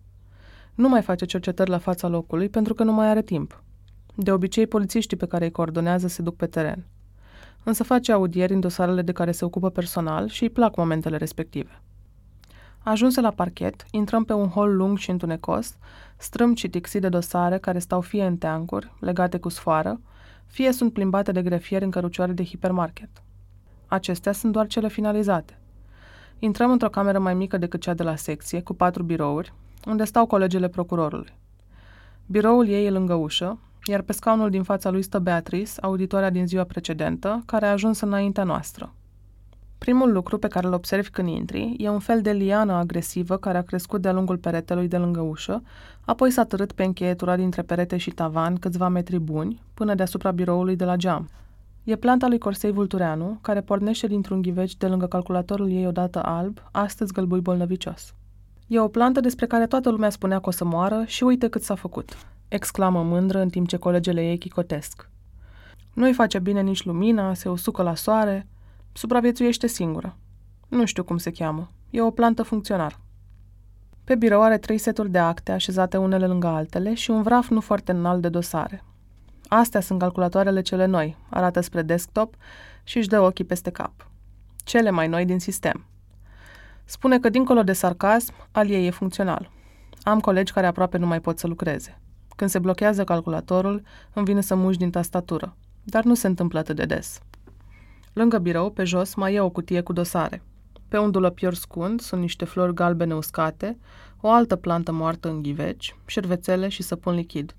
[0.76, 3.64] Nu mai face cercetări la fața locului pentru că nu mai are timp.
[4.16, 6.86] De obicei, polițiștii pe care îi coordonează se duc pe teren.
[7.64, 11.82] Însă face audieri în dosarele de care se ocupă personal și îi plac momentele respective.
[12.80, 15.78] Ajunse la parchet, intrăm pe un hol lung și întunecos,
[16.18, 20.02] strâmb și tixi de dosare care stau fie în teancuri, legate cu sfoară,
[20.46, 23.10] fie sunt plimbate de grefieri în cărucioare de hipermarket.
[23.88, 25.58] Acestea sunt doar cele finalizate.
[26.40, 29.54] Intrăm într-o cameră mai mică decât cea de la secție, cu patru birouri,
[29.86, 31.34] unde stau colegele procurorului.
[32.26, 36.48] Biroul ei e lângă ușă, iar pe scaunul din fața lui stă Beatrice, auditoarea din
[36.48, 38.94] ziua precedentă, care a ajuns înaintea noastră.
[39.78, 43.58] Primul lucru pe care îl observi când intri e un fel de liană agresivă care
[43.58, 45.62] a crescut de-a lungul peretelui de lângă ușă,
[46.06, 50.76] apoi s-a târât pe încheietura dintre perete și tavan câțiva metri buni, până deasupra biroului
[50.76, 51.30] de la geam.
[51.84, 56.58] E planta lui Corsei Vultureanu, care pornește dintr-un ghiveci de lângă calculatorul ei odată alb,
[56.72, 58.14] astăzi gălbui bolnăvicios.
[58.68, 61.64] E o plantă despre care toată lumea spunea că o să moară și uite cât
[61.64, 62.18] s-a făcut,
[62.54, 65.10] exclamă mândră în timp ce colegele ei chicotesc.
[65.94, 68.48] Nu-i face bine nici lumina, se usucă la soare,
[68.92, 70.18] supraviețuiește singură.
[70.68, 71.72] Nu știu cum se cheamă.
[71.90, 73.00] E o plantă funcționar.
[74.04, 77.62] Pe birou are trei seturi de acte așezate unele lângă altele și un vraf nu
[77.62, 78.84] foarte înalt de dosare.
[79.48, 82.36] Astea sunt calculatoarele cele noi, arată spre desktop
[82.84, 84.10] și își dă ochii peste cap.
[84.56, 85.86] Cele mai noi din sistem.
[86.86, 89.52] Spune că, dincolo de sarcasm, al ei e funcțional.
[90.04, 91.98] Am colegi care aproape nu mai pot să lucreze.
[92.36, 93.82] Când se blochează calculatorul,
[94.14, 97.20] îmi vine să muși din tastatură, dar nu se întâmplă atât de des.
[98.14, 100.42] Lângă birou, pe jos, mai e o cutie cu dosare.
[100.88, 103.78] Pe un dulăpior scund sunt niște flori galbene uscate,
[104.22, 107.56] o altă plantă moartă în ghiveci, șervețele și săpun lichid.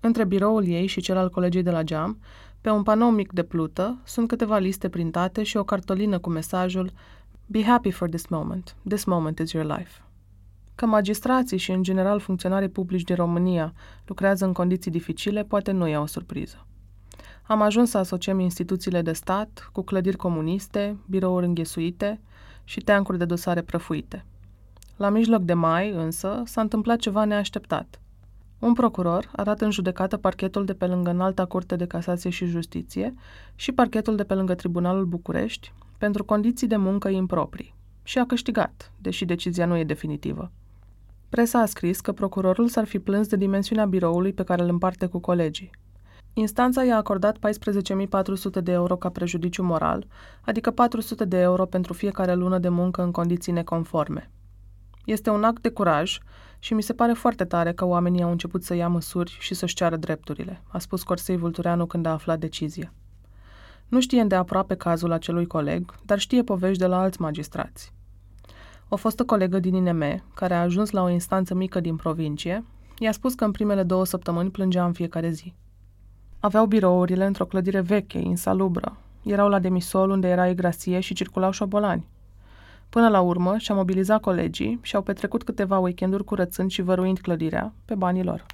[0.00, 2.18] Între biroul ei și cel al colegii de la geam,
[2.60, 6.92] pe un panou mic de plută, sunt câteva liste printate și o cartolină cu mesajul
[7.46, 8.76] Be happy for this moment.
[8.88, 10.07] This moment is your life.
[10.78, 13.72] Că magistrații și, în general, funcționarii publici din România
[14.06, 16.66] lucrează în condiții dificile, poate nu e o surpriză.
[17.42, 22.20] Am ajuns să asociem instituțiile de stat cu clădiri comuniste, birouri înghesuite
[22.64, 24.24] și teancuri de dosare prăfuite.
[24.96, 28.00] La mijloc de mai, însă, s-a întâmplat ceva neașteptat–
[28.58, 32.44] un procuror a dat în judecată parchetul de pe lângă Înalta Curte de Casație și
[32.44, 33.14] Justiție
[33.54, 38.92] și parchetul de pe lângă Tribunalul București pentru condiții de muncă improprii și a câștigat,
[39.00, 40.52] deși decizia nu e definitivă.
[41.28, 45.06] Presa a scris că procurorul s-ar fi plâns de dimensiunea biroului pe care îl împarte
[45.06, 45.70] cu colegii.
[46.32, 50.06] Instanța i-a acordat 14.400 de euro ca prejudiciu moral,
[50.44, 54.30] adică 400 de euro pentru fiecare lună de muncă în condiții neconforme.
[55.04, 56.18] Este un act de curaj
[56.58, 59.74] și mi se pare foarte tare că oamenii au început să ia măsuri și să-și
[59.74, 62.92] ceară drepturile, a spus Corsei Vultureanu când a aflat decizia.
[63.88, 67.92] Nu știe îndeaproape cazul acelui coleg, dar știe povești de la alți magistrați.
[68.90, 72.64] O fostă colegă din INM, care a ajuns la o instanță mică din provincie,
[72.98, 75.54] i-a spus că în primele două săptămâni plângea în fiecare zi.
[76.40, 78.96] Aveau birourile într-o clădire veche, insalubră.
[79.22, 82.06] Erau la demisol unde era igrasie și circulau șobolani.
[82.88, 87.72] Până la urmă, și-a mobilizat colegii și au petrecut câteva weekenduri curățând și văruind clădirea
[87.84, 88.46] pe banii lor.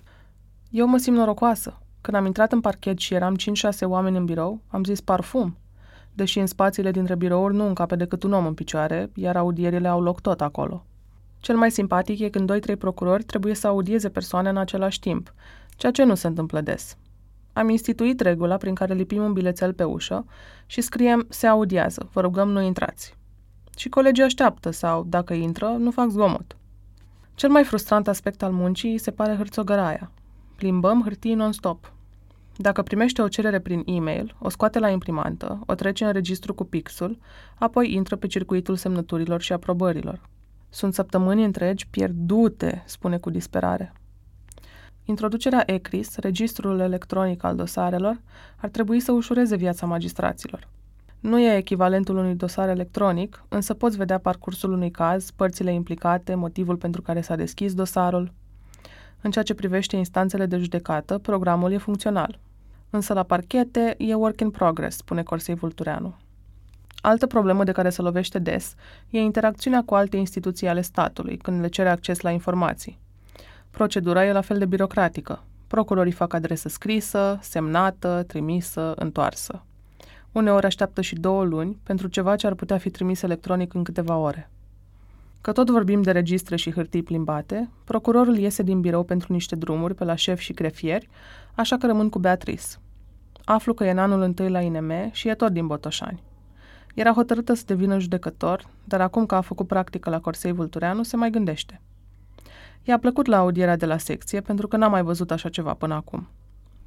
[0.71, 1.79] Eu mă simt norocoasă.
[2.01, 3.39] Când am intrat în parchet și eram 5-6
[3.83, 5.57] oameni în birou, am zis parfum,
[6.15, 10.01] deși în spațiile dintre birouri nu încape decât un om în picioare, iar audierile au
[10.01, 10.87] loc tot acolo.
[11.41, 15.35] Cel mai simpatic e când 2-3 procurori trebuie să audieze persoane în același timp,
[15.77, 16.97] ceea ce nu se întâmplă des.
[17.53, 20.25] Am instituit regula prin care lipim un bilețel pe ușă
[20.67, 23.17] și scriem se audiază, vă rugăm nu intrați.
[23.77, 26.57] Și colegii așteaptă sau, dacă intră, nu fac zgomot.
[27.35, 30.11] Cel mai frustrant aspect al muncii se pare hârțogăraia.
[30.57, 31.94] Plimbăm hârtii non-stop.
[32.57, 36.65] Dacă primește o cerere prin e-mail, o scoate la imprimantă, o trece în registru cu
[36.65, 37.19] pixul,
[37.59, 40.21] apoi intră pe circuitul semnăturilor și aprobărilor.
[40.69, 43.93] Sunt săptămâni întregi pierdute, spune cu disperare.
[45.05, 48.21] Introducerea ECRIS, registrul electronic al dosarelor,
[48.57, 50.69] ar trebui să ușureze viața magistraților.
[51.21, 56.77] Nu e echivalentul unui dosar electronic, însă poți vedea parcursul unui caz, părțile implicate, motivul
[56.77, 58.33] pentru care s-a deschis dosarul.
[59.21, 62.39] În ceea ce privește instanțele de judecată, programul e funcțional.
[62.95, 66.15] Însă la parchete e work in progress, spune Corsei Vultureanu.
[67.01, 68.75] Altă problemă de care se lovește des
[69.11, 72.99] e interacțiunea cu alte instituții ale statului, când le cere acces la informații.
[73.71, 75.43] Procedura e la fel de birocratică.
[75.67, 79.63] Procurorii fac adresă scrisă, semnată, trimisă, întoarsă.
[80.33, 84.17] Uneori așteaptă și două luni pentru ceva ce ar putea fi trimis electronic în câteva
[84.17, 84.51] ore.
[85.41, 89.95] Că tot vorbim de registre și hârtii plimbate, procurorul iese din birou pentru niște drumuri
[89.95, 91.09] pe la șef și grefieri,
[91.55, 92.67] așa că rămân cu Beatrice.
[93.45, 96.23] Aflu că e în anul întâi la INM și e tot din Botoșani.
[96.95, 101.17] Era hotărâtă să devină judecător, dar acum că a făcut practică la Corsei Vultureanu, se
[101.17, 101.81] mai gândește.
[102.83, 105.95] I-a plăcut la audierea de la secție pentru că n-a mai văzut așa ceva până
[105.95, 106.29] acum.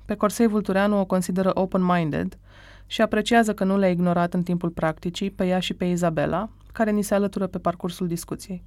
[0.05, 2.37] Pe Corsei Vultureanu o consideră open-minded
[2.85, 6.91] și apreciază că nu le-a ignorat în timpul practicii pe ea și pe Izabela, care
[6.91, 8.63] ni se alătură pe parcursul discuției.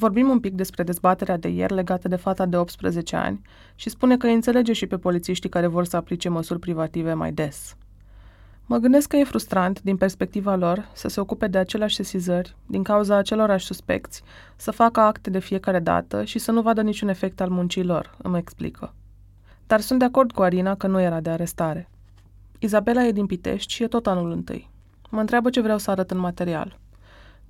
[0.00, 3.40] Vorbim un pic despre dezbaterea de ieri legată de fata de 18 ani
[3.74, 7.32] și spune că îi înțelege și pe polițiștii care vor să aplice măsuri privative mai
[7.32, 7.76] des.
[8.66, 12.82] Mă gândesc că e frustrant, din perspectiva lor, să se ocupe de aceleași sesizări, din
[12.82, 14.22] cauza acelorași suspecți,
[14.56, 18.16] să facă acte de fiecare dată și să nu vadă niciun efect al muncii lor,
[18.22, 18.94] îmi explică.
[19.66, 21.88] Dar sunt de acord cu Arina că nu era de arestare.
[22.58, 24.70] Izabela e din Pitești și e tot anul întâi.
[25.10, 26.78] Mă întreabă ce vreau să arăt în material.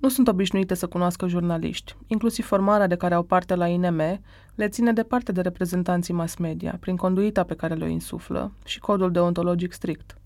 [0.01, 4.21] Nu sunt obișnuite să cunoască jurnaliști, inclusiv formarea de care au parte la INM,
[4.55, 9.11] le ține departe de reprezentanții mass media, prin conduita pe care le insuflă și codul
[9.11, 10.17] deontologic strict.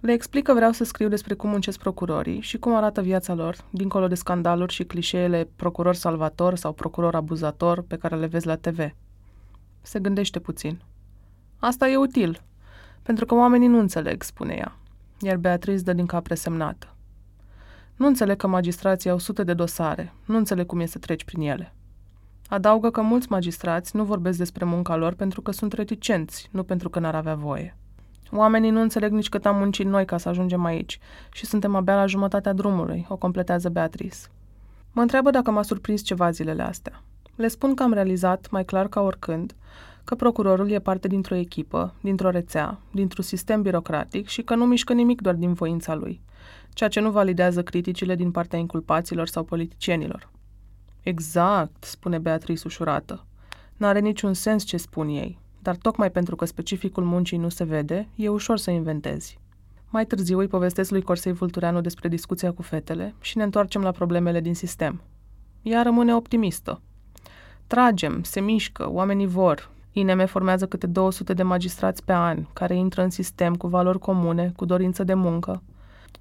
[0.00, 3.56] Le explic că vreau să scriu despre cum muncesc procurorii și cum arată viața lor,
[3.70, 8.56] dincolo de scandaluri și clișeele procuror salvator sau procuror abuzator pe care le vezi la
[8.56, 8.78] TV.
[9.82, 10.80] Se gândește puțin.
[11.58, 12.42] Asta e util,
[13.02, 14.76] pentru că oamenii nu înțeleg, spune ea,
[15.20, 16.95] iar Beatrice dă din cap resemnată.
[17.96, 21.40] Nu înțeleg că magistrații au sute de dosare, nu înțeleg cum e să treci prin
[21.40, 21.74] ele.
[22.48, 26.88] Adaugă că mulți magistrați nu vorbesc despre munca lor pentru că sunt reticenți, nu pentru
[26.88, 27.76] că n-ar avea voie.
[28.32, 30.98] Oamenii nu înțeleg nici cât am muncit noi ca să ajungem aici
[31.32, 34.16] și suntem abia la jumătatea drumului, o completează Beatrice.
[34.92, 37.02] Mă întreabă dacă m-a surprins ceva zilele astea.
[37.36, 39.54] Le spun că am realizat, mai clar ca oricând,
[40.06, 44.92] că procurorul e parte dintr-o echipă, dintr-o rețea, dintr-un sistem birocratic și că nu mișcă
[44.92, 46.20] nimic doar din voința lui,
[46.70, 50.30] ceea ce nu validează criticile din partea inculpaților sau politicienilor.
[51.02, 53.26] Exact, spune Beatrice ușurată.
[53.76, 58.08] N-are niciun sens ce spun ei, dar tocmai pentru că specificul muncii nu se vede,
[58.14, 59.38] e ușor să inventezi.
[59.88, 63.90] Mai târziu îi povestesc lui Corsei Vultureanu despre discuția cu fetele și ne întoarcem la
[63.90, 65.02] problemele din sistem.
[65.62, 66.80] Ea rămâne optimistă.
[67.66, 69.74] Tragem, se mișcă, oamenii vor.
[69.98, 74.52] INM formează câte 200 de magistrați pe an, care intră în sistem cu valori comune,
[74.56, 75.62] cu dorință de muncă.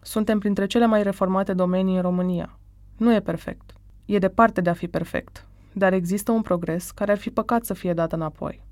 [0.02, 2.58] Suntem printre cele mai reformate domenii în România.
[2.98, 3.74] Nu e perfect.
[4.06, 7.74] E departe de a fi perfect, dar există un progres care ar fi păcat să
[7.74, 8.64] fie dat înapoi.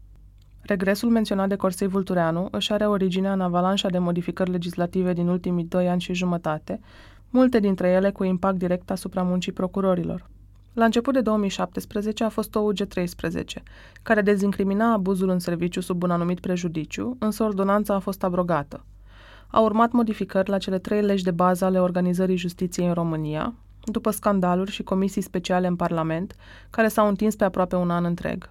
[0.62, 5.66] Regresul menționat de Corsei Vultureanu își are originea în avalanșa de modificări legislative din ultimii
[5.66, 6.80] doi ani și jumătate,
[7.30, 10.32] multe dintre ele cu impact direct asupra muncii procurorilor.
[10.74, 13.64] La început de 2017 a fost o UG13,
[14.04, 18.86] care dezincrimina abuzul în serviciu sub un anumit prejudiciu, însă ordonanța a fost abrogată.
[19.48, 24.12] Au urmat modificări la cele trei legi de bază ale organizării justiției în România, după
[24.12, 26.36] scandaluri și comisii speciale în Parlament,
[26.70, 28.50] care s-au întins pe aproape un an întreg.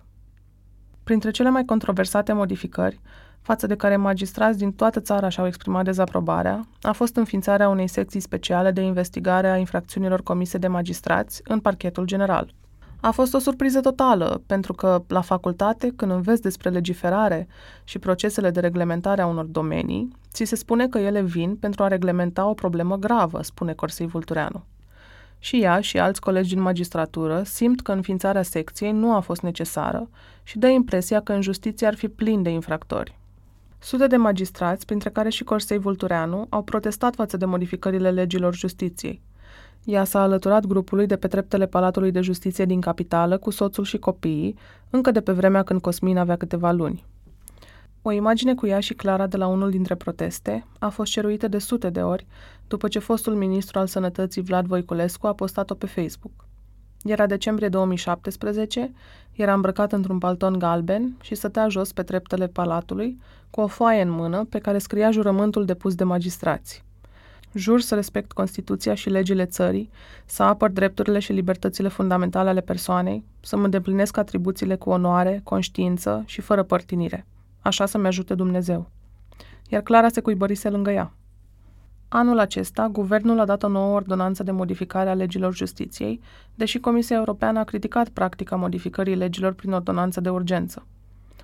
[1.04, 3.00] Printre cele mai controversate modificări,
[3.42, 8.20] față de care magistrați din toată țara și-au exprimat dezaprobarea, a fost înființarea unei secții
[8.20, 12.54] speciale de investigare a infracțiunilor comise de magistrați în parchetul general.
[13.00, 17.48] A fost o surpriză totală, pentru că, la facultate, când înveți despre legiferare
[17.84, 21.88] și procesele de reglementare a unor domenii, ți se spune că ele vin pentru a
[21.88, 24.64] reglementa o problemă gravă, spune Corsei Vultureanu.
[25.38, 30.08] Și ea și alți colegi din magistratură simt că înființarea secției nu a fost necesară
[30.42, 33.20] și dă impresia că în justiție ar fi plin de infractori.
[33.82, 39.22] Sute de magistrați, printre care și Corsei Vultureanu, au protestat față de modificările legilor justiției.
[39.84, 43.98] Ea s-a alăturat grupului de pe treptele Palatului de Justiție din capitală cu soțul și
[43.98, 44.56] copiii,
[44.90, 47.04] încă de pe vremea când Cosmin avea câteva luni.
[48.02, 51.58] O imagine cu ea și Clara de la unul dintre proteste a fost ceruită de
[51.58, 52.26] sute de ori
[52.68, 56.46] după ce fostul ministru al sănătății Vlad Voiculescu a postat-o pe Facebook.
[57.04, 58.92] Era decembrie 2017,
[59.32, 63.18] era îmbrăcat într-un palton galben și stătea jos pe treptele palatului,
[63.50, 66.84] cu o foaie în mână pe care scria jurământul depus de magistrați.
[67.54, 69.90] Jur să respect Constituția și legile țării,
[70.24, 76.22] să apăr drepturile și libertățile fundamentale ale persoanei, să mă îndeplinesc atribuțiile cu onoare, conștiință
[76.26, 77.26] și fără părtinire.
[77.60, 78.90] Așa să-mi ajute Dumnezeu.
[79.68, 81.12] Iar Clara se cuibărise lângă ea.
[82.14, 86.20] Anul acesta, guvernul a dat o nouă ordonanță de modificare a legilor justiției,
[86.54, 90.86] deși Comisia Europeană a criticat practica modificării legilor prin ordonanță de urgență.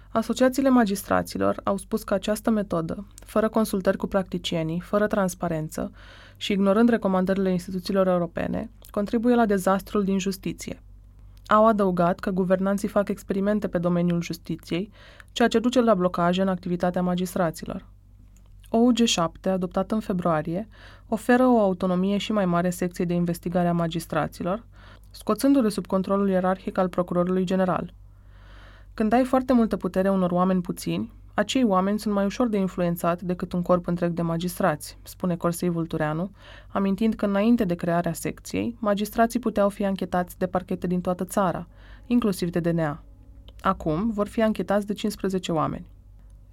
[0.08, 5.92] Asociațiile magistraților au spus că această metodă, fără consultări cu practicienii, fără transparență
[6.36, 10.82] și ignorând recomandările instituțiilor europene, contribuie la dezastrul din justiție.
[11.46, 14.90] Au adăugat că guvernanții fac experimente pe domeniul justiției,
[15.32, 17.84] ceea ce duce la blocaje în activitatea magistraților.
[18.68, 20.68] OUG7, adoptat în februarie,
[21.08, 24.64] oferă o autonomie și mai mare secției de investigare a magistraților,
[25.10, 27.94] scoțându-le sub controlul ierarhic al procurorului general.
[28.94, 33.22] Când ai foarte multă putere unor oameni puțini, acei oameni sunt mai ușor de influențat
[33.22, 36.30] decât un corp întreg de magistrați, spune Corsei Vultureanu,
[36.68, 41.66] amintind că înainte de crearea secției, magistrații puteau fi anchetați de parchete din toată țara,
[42.06, 43.02] inclusiv de DNA.
[43.60, 45.86] Acum vor fi anchetați de 15 oameni.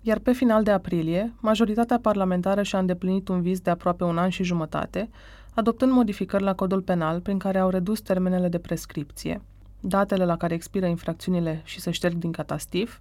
[0.08, 4.30] Iar pe final de aprilie, majoritatea parlamentară și-a îndeplinit un vis de aproape un an
[4.30, 5.10] și jumătate,
[5.54, 9.42] adoptând modificări la codul penal prin care au redus termenele de prescripție,
[9.80, 13.00] datele la care expiră infracțiunile și se șterg din catastif,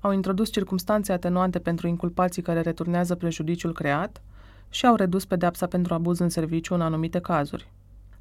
[0.00, 4.22] au introdus circumstanțe atenuante pentru inculpații care returnează prejudiciul creat
[4.70, 7.72] și au redus pedepsa pentru abuz în serviciu în anumite cazuri.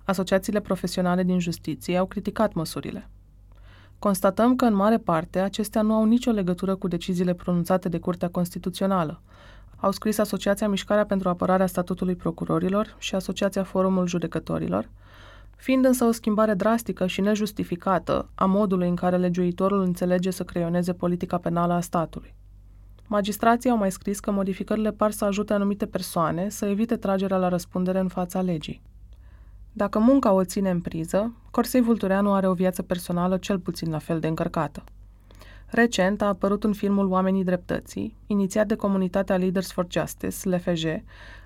[0.04, 3.10] Asociațiile profesionale din justiție au criticat măsurile.
[4.02, 8.30] Constatăm că, în mare parte, acestea nu au nicio legătură cu deciziile pronunțate de Curtea
[8.30, 9.22] Constituțională,
[9.76, 14.90] au scris Asociația Mișcarea pentru Apărarea Statutului Procurorilor și Asociația Forumul Judecătorilor,
[15.56, 20.94] fiind însă o schimbare drastică și nejustificată a modului în care legiuitorul înțelege să creioneze
[20.94, 22.34] politica penală a statului.
[23.08, 27.48] Magistrații au mai scris că modificările par să ajute anumite persoane să evite tragerea la
[27.48, 28.82] răspundere în fața legii.
[29.74, 33.98] Dacă munca o ține în priză, Corsei Vultureanu are o viață personală cel puțin la
[33.98, 34.84] fel de încărcată.
[35.66, 40.86] Recent a apărut un filmul Oamenii Dreptății, inițiat de comunitatea Leaders for Justice, LFJ,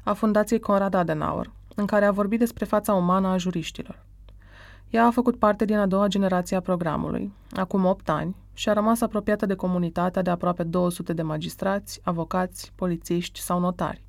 [0.04, 4.04] a Fundației Conrad Adenauer, în care a vorbit despre fața umană a juriștilor.
[4.90, 8.74] Ea a făcut parte din a doua generație a programului, acum 8 ani, și a
[8.74, 14.05] rămas apropiată de comunitatea de aproape 200 de magistrați, avocați, polițiști sau notari.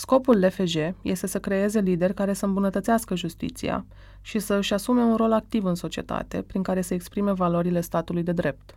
[0.00, 3.84] Scopul LFJ este să creeze lideri care să îmbunătățească justiția
[4.20, 8.22] și să își asume un rol activ în societate, prin care să exprime valorile statului
[8.22, 8.76] de drept.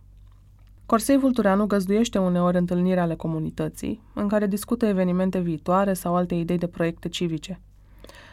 [0.86, 6.58] Corsei Vultureanu găzduiește uneori întâlniri ale comunității, în care discută evenimente viitoare sau alte idei
[6.58, 7.60] de proiecte civice.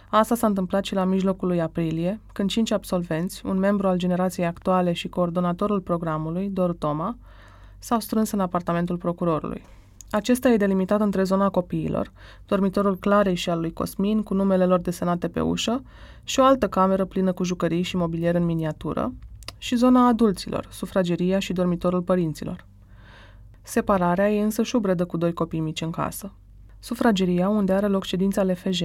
[0.10, 4.46] Asta s-a întâmplat și la mijlocul lui aprilie, când cinci absolvenți, un membru al generației
[4.46, 7.18] actuale și coordonatorul programului, Dor Toma,
[7.80, 9.64] s-au strâns în apartamentul procurorului.
[10.12, 12.12] Acesta e delimitat între zona copiilor,
[12.46, 15.84] dormitorul Clarei și al lui Cosmin, cu numele lor desenate pe ușă,
[16.24, 19.14] și o altă cameră plină cu jucării și mobilier în miniatură,
[19.58, 22.66] și zona adulților, sufrageria și dormitorul părinților.
[23.62, 26.32] Separarea e însă șubredă cu doi copii mici în casă.
[26.80, 28.82] Sufrageria, unde are loc ședința LFJ,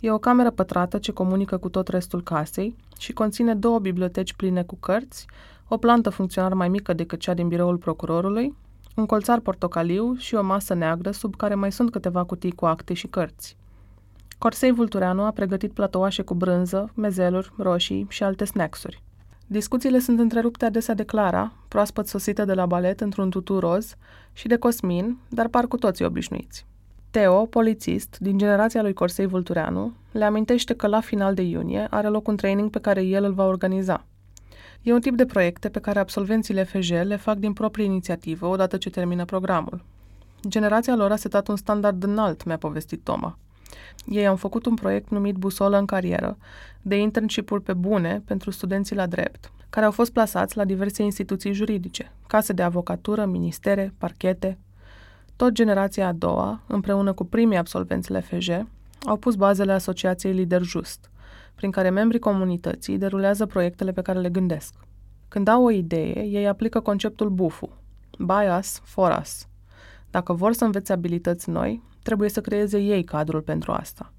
[0.00, 4.62] e o cameră pătrată ce comunică cu tot restul casei și conține două biblioteci pline
[4.62, 5.26] cu cărți,
[5.68, 8.54] o plantă funcționar mai mică decât cea din biroul procurorului,
[8.96, 12.94] un colțar portocaliu și o masă neagră sub care mai sunt câteva cutii cu acte
[12.94, 13.56] și cărți.
[14.38, 19.02] Corsei Vultureanu a pregătit platoașe cu brânză, mezeluri, roșii și alte snacksuri.
[19.46, 23.94] Discuțiile sunt întrerupte adesea de Clara, proaspăt sosită de la balet într-un tutu roz,
[24.32, 26.66] și de Cosmin, dar par cu toții obișnuiți.
[27.10, 32.08] Teo, polițist, din generația lui Corsei Vultureanu, le amintește că la final de iunie are
[32.08, 34.04] loc un training pe care el îl va organiza.
[34.82, 38.76] E un tip de proiecte pe care absolvenții FJ le fac din proprie inițiativă odată
[38.76, 39.84] ce termină programul.
[40.48, 43.38] Generația lor a setat un standard înalt, mi-a povestit Toma.
[44.06, 46.36] Ei au făcut un proiect numit Busolă în carieră,
[46.82, 51.52] de internship pe bune pentru studenții la drept, care au fost plasați la diverse instituții
[51.52, 54.58] juridice, case de avocatură, ministere, parchete.
[55.36, 58.48] Tot generația a doua, împreună cu primii absolvenți FJ,
[59.06, 61.09] au pus bazele Asociației Lider Just,
[61.60, 64.74] prin care membrii comunității derulează proiectele pe care le gândesc.
[65.28, 67.68] Când au o idee, ei aplică conceptul BUFU,
[68.18, 69.46] Buy Us, For Us.
[70.10, 74.12] Dacă vor să învețe abilități noi, trebuie să creeze ei cadrul pentru asta.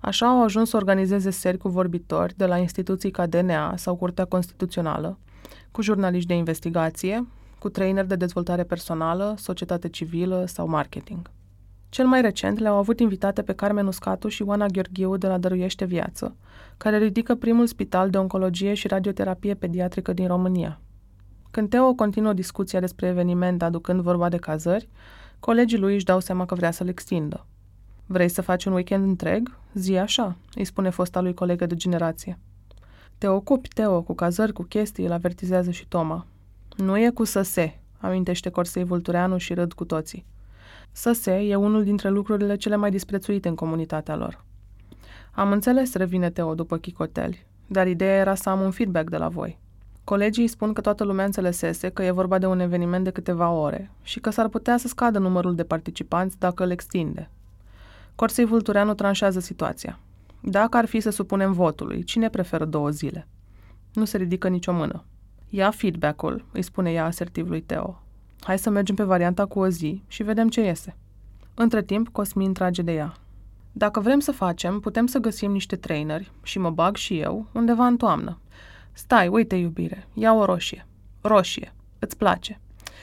[0.00, 4.24] Așa au ajuns să organizeze seri cu vorbitori de la instituții ca DNA sau Curtea
[4.24, 5.18] Constituțională,
[5.70, 7.26] cu jurnaliști de investigație,
[7.58, 11.30] cu trainer de dezvoltare personală, societate civilă sau marketing.
[11.92, 15.84] Cel mai recent le-au avut invitate pe Carmen Uscatu și Oana Gheorghiu de la Dăruiește
[15.84, 16.36] Viață,
[16.76, 20.80] care ridică primul spital de oncologie și radioterapie pediatrică din România.
[21.50, 24.88] Când Teo continuă discuția despre eveniment aducând vorba de cazări,
[25.40, 27.46] colegii lui își dau seama că vrea să-l extindă.
[28.06, 29.56] Vrei să faci un weekend întreg?
[29.74, 32.38] Zi așa, îi spune fosta lui colegă de generație.
[33.18, 36.26] Te ocupi, Teo, cu cazări, cu chestii, îl avertizează și Toma.
[36.76, 40.24] Nu e cu să se, amintește Corsei Vultureanu și râd cu toții.
[40.92, 44.44] Să se e unul dintre lucrurile cele mai disprețuite în comunitatea lor.
[45.32, 49.28] Am înțeles, revine Teo după chicoteli, dar ideea era să am un feedback de la
[49.28, 49.58] voi.
[50.04, 53.90] Colegii spun că toată lumea înțelesese că e vorba de un eveniment de câteva ore
[54.02, 57.30] și că s-ar putea să scadă numărul de participanți dacă îl extinde.
[58.14, 59.98] Corsei Vultureanu tranșează situația.
[60.40, 63.28] Dacă ar fi să supunem votului, cine preferă două zile?
[63.92, 65.04] Nu se ridică nicio mână.
[65.48, 68.02] Ia feedback-ul, îi spune ea asertiv lui Teo.
[68.44, 70.96] Hai să mergem pe varianta cu o zi și vedem ce iese.
[71.54, 73.14] Între timp, Cosmin trage de ea.
[73.72, 77.86] Dacă vrem să facem, putem să găsim niște traineri, și mă bag și eu, undeva
[77.86, 78.38] în toamnă.
[78.92, 80.86] Stai, uite, iubire, ia o roșie.
[81.20, 81.74] Roșie.
[81.98, 82.60] Îți place.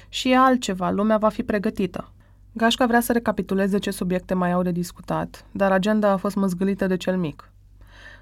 [0.09, 2.11] Și e altceva, lumea va fi pregătită.
[2.51, 6.87] Gașca vrea să recapituleze ce subiecte mai au de discutat, dar agenda a fost măzgălită
[6.87, 7.51] de cel mic.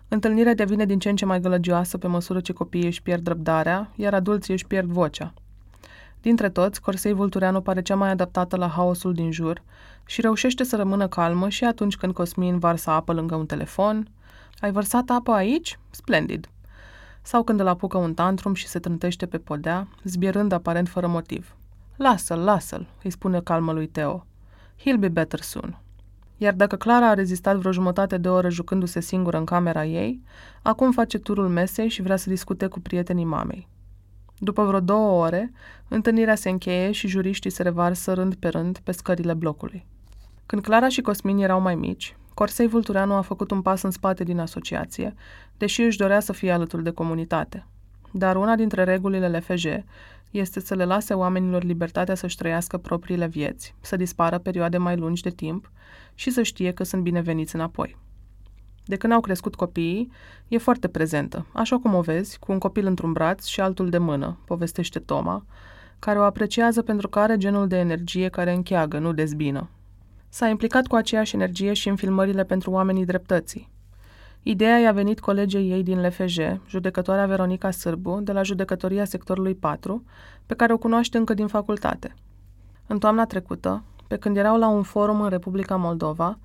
[0.08, 3.92] Întâlnirea devine din ce în ce mai gălăgioasă pe măsură ce copiii își pierd răbdarea,
[3.96, 5.34] iar adulții își pierd vocea.
[6.28, 9.64] Dintre toți, Corsei Vultureanu pare cea mai adaptată la haosul din jur
[10.06, 14.08] și reușește să rămână calmă și atunci când Cosmin varsă apă lângă un telefon.
[14.60, 15.80] Ai vărsat apă aici?
[15.90, 16.50] Splendid!
[17.22, 21.56] Sau când îl apucă un tantrum și se trântește pe podea, zbierând aparent fără motiv.
[21.96, 24.26] Lasă-l, lasă-l, îi spune calmă lui Teo.
[24.80, 25.80] He'll be better soon.
[26.38, 30.22] Iar dacă Clara a rezistat vreo jumătate de oră jucându-se singură în camera ei,
[30.62, 33.68] acum face turul mesei și vrea să discute cu prietenii mamei.
[34.40, 35.52] După vreo două ore,
[35.88, 39.86] întâlnirea se încheie și juriștii se revarsă rând pe rând pe scările blocului.
[40.46, 44.24] Când Clara și Cosmin erau mai mici, Corsei Vultureanu a făcut un pas în spate
[44.24, 45.14] din asociație,
[45.58, 47.66] deși își dorea să fie alături de comunitate.
[48.12, 49.66] Dar una dintre regulile LFJ
[50.32, 55.22] este să le lase oamenilor libertatea să-și trăiască propriile vieți, să dispară perioade mai lungi
[55.22, 55.72] de timp
[56.16, 57.98] și să știe că sunt bineveniți înapoi.
[58.88, 60.12] De când au crescut copiii,
[60.48, 63.98] e foarte prezentă, așa cum o vezi, cu un copil într-un braț și altul de
[63.98, 65.46] mână, povestește Toma,
[66.00, 69.70] care o apreciază pentru că are genul de energie care încheagă, nu dezbină.
[70.30, 73.70] S-a implicat cu aceeași energie și în filmările pentru oamenii dreptății.
[74.44, 80.04] Ideea i-a venit colegei ei din LFJ, judecătoarea Veronica Sârbu, de la judecătoria sectorului 4,
[80.46, 82.16] pe care o cunoaște încă din facultate.
[82.88, 86.40] În toamna trecută, pe când erau la un forum în Republica Moldova,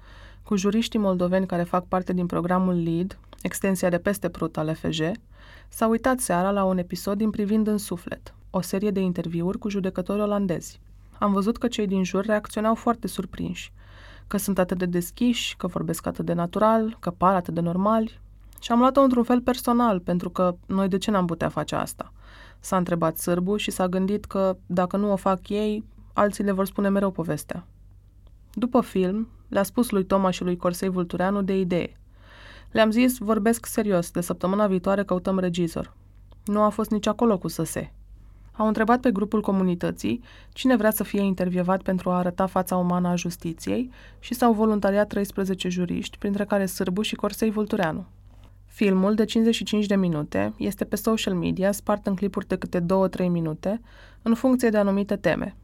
[0.44, 5.00] cu juriștii moldoveni care fac parte din programul LEAD, extensia de peste prut al FJ,
[5.68, 9.68] s-a uitat seara la un episod din Privind în Suflet, o serie de interviuri cu
[9.68, 10.80] judecători olandezi.
[11.18, 13.72] Am văzut că cei din jur reacționau foarte surprinși,
[14.26, 18.20] că sunt atât de deschiși, că vorbesc atât de natural, că par atât de normali.
[18.60, 22.12] Și am luat-o într-un fel personal, pentru că noi de ce n-am putea face asta?
[22.60, 26.66] S-a întrebat sârbu și s-a gândit că dacă nu o fac ei, alții le vor
[26.66, 27.66] spune mereu povestea.
[28.54, 31.96] După film, le-a spus lui Toma și lui Corsei Vultureanu de idee.
[32.70, 35.94] Le-am zis, vorbesc serios, de săptămâna viitoare căutăm regizor.
[36.44, 37.92] Nu a fost nici acolo cu săse.
[38.52, 40.22] Au întrebat pe grupul comunității
[40.52, 45.08] cine vrea să fie intervievat pentru a arăta fața umană a justiției și s-au voluntariat
[45.08, 48.06] 13 juriști, printre care Sârbu și Corsei Vultureanu.
[48.66, 52.84] Filmul, de 55 de minute, este pe social media, spart în clipuri de câte 2-3
[53.28, 53.80] minute,
[54.22, 55.56] în funcție de anumite teme.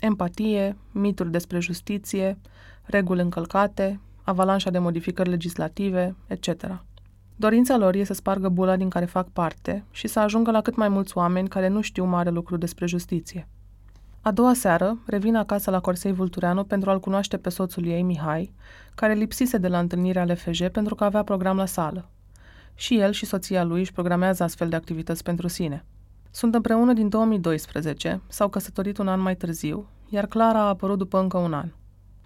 [0.00, 2.38] Empatie, mituri despre justiție,
[2.82, 6.82] reguli încălcate, avalanșa de modificări legislative, etc.
[7.36, 10.76] Dorința lor e să spargă bula din care fac parte și să ajungă la cât
[10.76, 13.48] mai mulți oameni care nu știu mare lucru despre justiție.
[14.20, 18.52] A doua seară, revin acasă la Corsei Vultureanu pentru a-l cunoaște pe soțul ei, Mihai,
[18.94, 22.08] care lipsise de la întâlnirea LFJ pentru că avea program la sală.
[22.74, 25.84] Și el și soția lui își programează astfel de activități pentru sine.
[26.36, 31.18] Sunt împreună din 2012, s-au căsătorit un an mai târziu, iar Clara a apărut după
[31.18, 31.68] încă un an.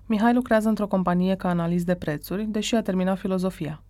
[0.07, 3.83] Mihai lucrează într-o companie ca analist de prețuri, deși a terminat filozofia.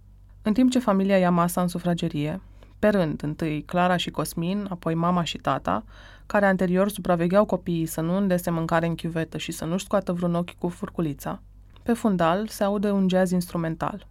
[0.42, 2.40] În timp ce familia ia masa în sufragerie,
[2.78, 5.84] pe rând, întâi Clara și Cosmin, apoi mama și tata,
[6.26, 10.34] care anterior supravegheau copiii să nu îndese mâncare în chiuvetă și să nu-și scoată vreun
[10.34, 11.42] ochi cu furculița,
[11.82, 14.06] pe fundal se aude un jazz instrumental.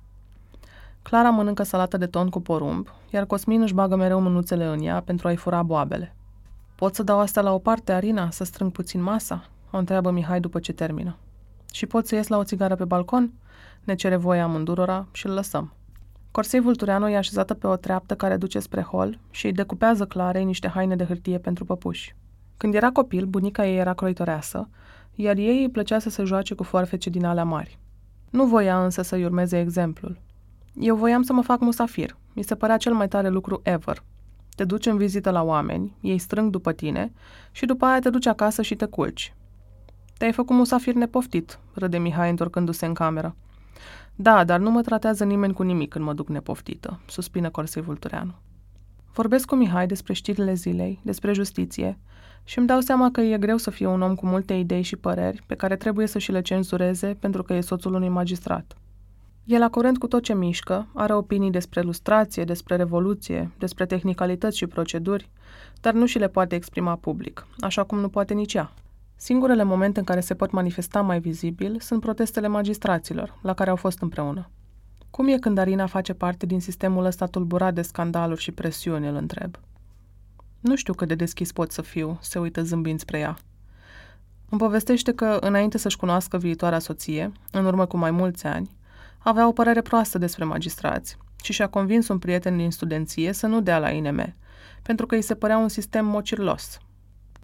[1.02, 5.02] Clara mănâncă salată de ton cu porumb, iar Cosmin își bagă mereu mânuțele în ea
[5.02, 6.16] pentru a-i fura boabele.
[6.76, 10.39] Pot să dau astea la o parte, Arina, să strâng puțin masa?" o întreabă Mihai
[10.39, 11.16] după ce termină.
[11.72, 13.34] Și pot să ies la o țigară pe balcon?"
[13.84, 15.74] ne cere voia amândurora și îl lăsăm.
[16.32, 20.45] Corsei Vultureanu e așezată pe o treaptă care duce spre hol și îi decupează Clarei
[20.45, 22.16] niște haine de hârtie pentru păpuși.
[22.58, 24.70] Când era copil, bunica ei era croitoreasă,
[25.16, 27.80] iar ei îi plăcea să se joace cu foarfece din alea mari.
[28.30, 30.18] Nu voia însă să-i urmeze exemplul.
[30.74, 32.17] Eu voiam să mă fac musafir.
[32.34, 34.03] Mi se părea cel mai tare lucru ever.
[34.55, 37.11] Te duci în vizită la oameni, ei strâng după tine
[37.51, 39.34] și după aia te duci acasă și te culci.
[40.17, 43.36] Te-ai făcut musafir nepoftit, râde Mihai întorcându-se în cameră.
[44.15, 48.34] Da, dar nu mă tratează nimeni cu nimic când mă duc nepoftită, suspină Corsei Vultureanu.
[49.13, 51.99] Vorbesc cu Mihai despre știrile zilei, despre justiție
[52.43, 54.95] și îmi dau seama că e greu să fie un om cu multe idei și
[54.95, 58.78] păreri pe care trebuie să și le cenzureze pentru că e soțul unui magistrat.
[59.43, 64.57] E la curent cu tot ce mișcă, are opinii despre lustrație, despre revoluție, despre tehnicalități
[64.57, 65.29] și proceduri,
[65.81, 68.73] dar nu și le poate exprima public, așa cum nu poate nici ea.
[69.15, 73.75] Singurele momente în care se pot manifesta mai vizibil sunt protestele magistraților, la care au
[73.75, 74.49] fost împreună.
[75.09, 79.15] Cum e când Arina face parte din sistemul ăsta tulburat de scandaluri și presiuni, îl
[79.15, 79.55] întreb.
[80.59, 83.37] Nu știu cât de deschis pot să fiu, se uită zâmbind spre ea.
[84.49, 88.69] Îmi povestește că, înainte să-și cunoască viitoarea soție, în urmă cu mai mulți ani,
[89.20, 93.61] avea o părere proastă despre magistrați și și-a convins un prieten din studenție să nu
[93.61, 94.36] dea la INM,
[94.82, 96.80] pentru că îi se părea un sistem mocirlos.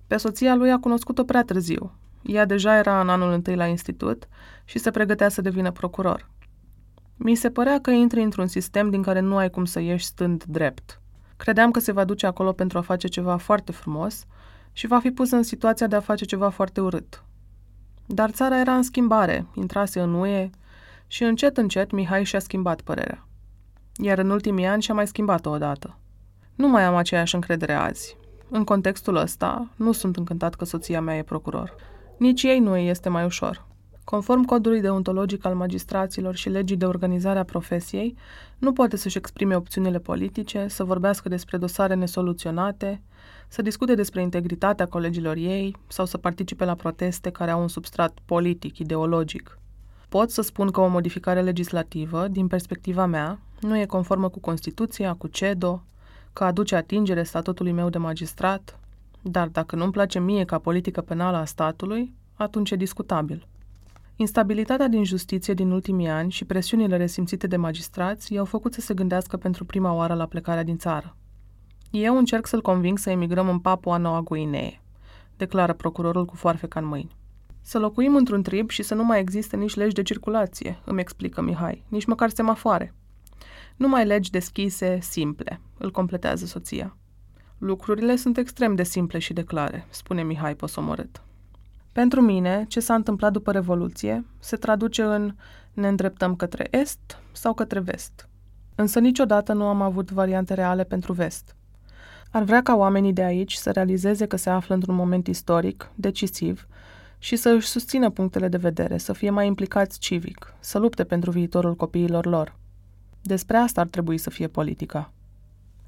[0.08, 1.92] Pe soția lui a cunoscut-o prea târziu.
[2.22, 4.28] Ea deja era în anul întâi la institut
[4.64, 6.30] și se pregătea să devină procuror.
[7.16, 10.44] Mi se părea că intri într-un sistem din care nu ai cum să ieși stând
[10.44, 11.02] drept.
[11.38, 14.26] Credeam că se va duce acolo pentru a face ceva foarte frumos
[14.72, 17.24] și va fi pus în situația de a face ceva foarte urât.
[18.06, 20.50] Dar țara era în schimbare, intrase în UE
[21.16, 23.28] și încet, încet Mihai și-a schimbat părerea.
[24.04, 25.98] Iar în ultimii ani și-a mai schimbat-o odată.
[26.56, 28.18] Nu mai am aceeași încredere azi.
[28.50, 31.76] În contextul ăsta, nu sunt încântat că soția mea e procuror.
[32.18, 33.66] Nici ei nu îi este mai ușor.
[34.04, 38.16] Conform codului deontologic al magistraților și legii de organizare a profesiei,
[38.58, 43.02] nu poate să-și exprime opțiunile politice, să vorbească despre dosare nesoluționate,
[43.48, 48.18] să discute despre integritatea colegilor ei sau să participe la proteste care au un substrat
[48.26, 49.60] politic, ideologic.
[50.10, 55.14] Pot să spun că o modificare legislativă, din perspectiva mea, nu e conformă cu Constituția,
[55.14, 55.84] cu CEDO,
[56.34, 58.80] că aduce atingere statutului meu de magistrat,
[59.22, 63.48] dar dacă nu-mi place mie ca politică penală a statului, atunci e discutabil.
[64.16, 68.94] Instabilitatea din justiție din ultimii ani și presiunile resimțite de magistrați i-au făcut să se
[68.94, 71.16] gândească pentru prima oară la plecarea din țară.
[71.92, 74.82] Eu încerc să-l conving să emigrăm în Papua Noua Guinee,
[75.38, 77.16] declară procurorul cu foarfeca în mâini.
[77.68, 81.42] Să locuim într-un trib și să nu mai existe nici legi de circulație, îmi explică
[81.42, 82.94] Mihai, nici măcar semafoare.
[83.76, 86.98] Numai legi deschise, simple, îl completează soția.
[87.58, 91.22] Lucrurile sunt extrem de simple și de clare, spune Mihai posomorât.
[91.92, 95.36] Pentru mine, ce s-a întâmplat după Revoluție se traduce în
[95.74, 98.30] ne îndreptăm către est sau către vest.
[98.76, 101.56] Însă niciodată nu am avut variante reale pentru vest.
[102.32, 106.68] Ar vrea ca oamenii de aici să realizeze că se află într-un moment istoric, decisiv,
[107.26, 111.32] și să își susțină punctele de vedere, să fie mai implicați civic, să lupte pentru
[111.32, 112.56] viitorul copiilor lor.
[113.22, 115.12] Despre asta ar trebui să fie politica.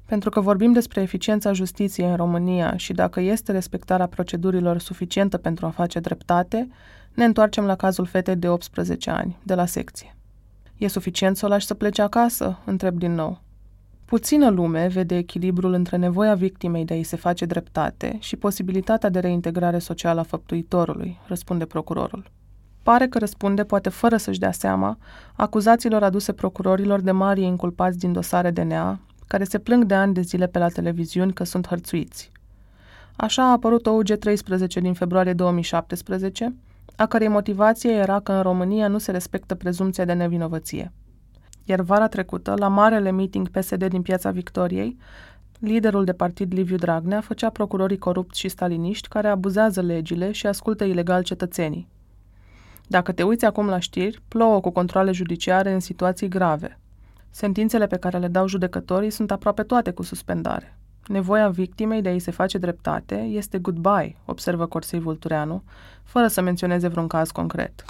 [0.04, 5.66] Pentru că vorbim despre eficiența justiției în România și dacă este respectarea procedurilor suficientă pentru
[5.66, 6.68] a face dreptate,
[7.14, 10.16] ne întoarcem la cazul fetei de 18 ani, de la secție.
[10.76, 12.58] E suficient să o lași să plece acasă?
[12.64, 13.40] Întreb din nou.
[14.08, 19.18] Puțină lume vede echilibrul între nevoia victimei de a-i se face dreptate și posibilitatea de
[19.18, 22.30] reintegrare socială a făptuitorului, răspunde procurorul.
[22.82, 24.98] Pare că răspunde, poate fără să-și dea seama,
[25.34, 30.20] acuzațiilor aduse procurorilor de mari inculpați din dosare DNA, care se plâng de ani de
[30.20, 32.30] zile pe la televiziuni că sunt hărțuiți.
[33.16, 36.54] Așa a apărut o UG13 din februarie 2017,
[36.96, 40.92] a cărei motivație era că în România nu se respectă prezumția de nevinovăție.
[41.68, 44.96] Iar vara trecută, la marele meeting PSD din Piața Victoriei,
[45.58, 50.84] liderul de partid Liviu Dragnea făcea procurorii corupți și staliniști care abuzează legile și ascultă
[50.84, 51.88] ilegal cetățenii.
[52.86, 56.78] Dacă te uiți acum la știri, plouă cu controle judiciare în situații grave.
[57.30, 60.78] Sentințele pe care le dau judecătorii sunt aproape toate cu suspendare.
[61.06, 65.62] Nevoia victimei de a-i se face dreptate este goodbye, observă Corsei Vultureanu,
[66.02, 67.84] fără să menționeze vreun caz concret.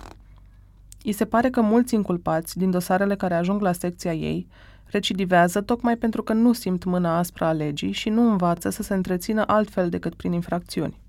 [1.03, 4.47] I se pare că mulți inculpați din dosarele care ajung la secția ei
[4.91, 8.95] recidivează tocmai pentru că nu simt mâna aspră a legii și nu învață să se
[8.95, 11.01] întrețină altfel decât prin infracțiuni.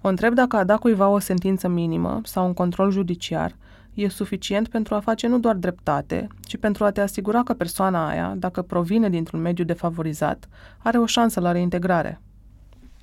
[0.00, 3.56] O întreb dacă a dat cuiva o sentință minimă sau un control judiciar
[3.94, 8.08] e suficient pentru a face nu doar dreptate, ci pentru a te asigura că persoana
[8.08, 10.48] aia, dacă provine dintr-un mediu defavorizat,
[10.78, 12.20] are o șansă la reintegrare.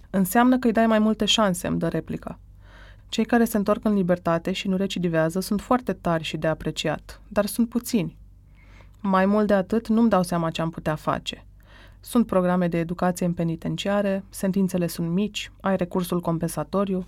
[0.10, 2.40] Înseamnă că îi dai mai multe șanse, îmi dă replica.
[3.10, 7.22] Cei care se întorc în libertate și nu recidivează sunt foarte tari și de apreciat,
[7.28, 8.18] dar sunt puțini.
[9.02, 11.46] Mai mult de atât, nu-mi dau seama ce am putea face.
[12.00, 17.08] Sunt programe de educație în penitenciare, sentințele sunt mici, ai recursul compensatoriu.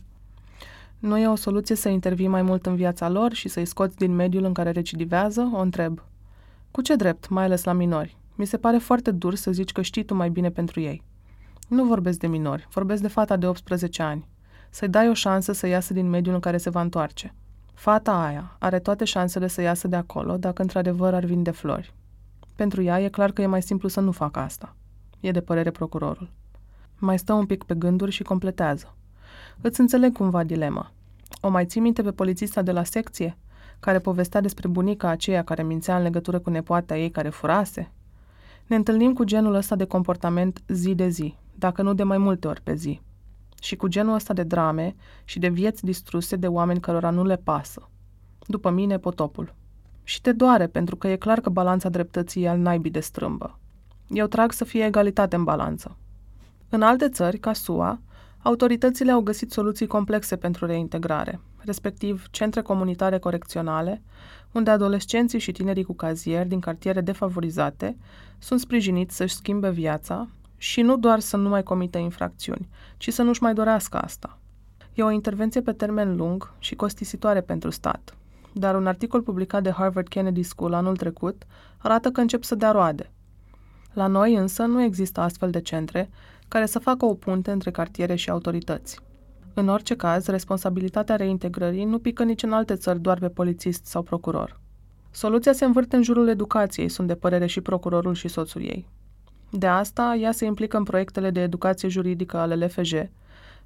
[0.99, 4.15] Nu e o soluție să intervii mai mult în viața lor și să-i scoți din
[4.15, 5.49] mediul în care recidivează?
[5.53, 6.03] O întreb.
[6.71, 8.17] Cu ce drept, mai ales la minori?
[8.35, 11.03] Mi se pare foarte dur să zici că știi tu mai bine pentru ei.
[11.67, 14.27] Nu vorbesc de minori, vorbesc de fata de 18 ani.
[14.73, 17.33] Să-i dai o șansă să iasă din mediul în care se va întoarce.
[17.73, 21.93] Fata aia are toate șansele să iasă de acolo dacă într-adevăr ar vinde flori.
[22.55, 24.75] Pentru ea e clar că e mai simplu să nu facă asta.
[25.19, 26.29] E de părere procurorul.
[26.97, 28.95] Mai stă un pic pe gânduri și completează.
[29.61, 30.91] Îți înțeleg cumva dilema.
[31.41, 33.37] O mai ții minte pe polițista de la secție,
[33.79, 37.91] care povestea despre bunica aceea care mințea în legătură cu nepoata ei care furase?
[38.67, 42.47] Ne întâlnim cu genul ăsta de comportament zi de zi, dacă nu de mai multe
[42.47, 43.01] ori pe zi.
[43.61, 47.35] Și cu genul ăsta de drame și de vieți distruse de oameni cărora nu le
[47.35, 47.89] pasă.
[48.47, 49.53] După mine, potopul.
[50.03, 53.59] Și te doare, pentru că e clar că balanța dreptății e al naibii de strâmbă.
[54.09, 55.97] Eu trag să fie egalitate în balanță.
[56.69, 57.99] În alte țări, ca SUA,
[58.41, 64.01] autoritățile au găsit soluții complexe pentru reintegrare, respectiv centre comunitare corecționale,
[64.51, 67.97] unde adolescenții și tinerii cu cazier din cartiere defavorizate
[68.39, 70.27] sunt sprijiniți să-și schimbe viața
[70.61, 74.37] și nu doar să nu mai comită infracțiuni, ci să nu-și mai dorească asta.
[74.93, 78.17] E o intervenție pe termen lung și costisitoare pentru stat,
[78.53, 81.43] dar un articol publicat de Harvard Kennedy School anul trecut
[81.77, 83.11] arată că încep să dea roade.
[83.93, 86.09] La noi însă nu există astfel de centre
[86.47, 88.99] care să facă o punte între cartiere și autorități.
[89.53, 94.01] În orice caz, responsabilitatea reintegrării nu pică nici în alte țări doar pe polițist sau
[94.01, 94.59] procuror.
[95.11, 98.87] Soluția se învârte în jurul educației, sunt de părere și procurorul și soțul ei.
[99.53, 102.93] De asta, ea se implică în proiectele de educație juridică ale LFJ,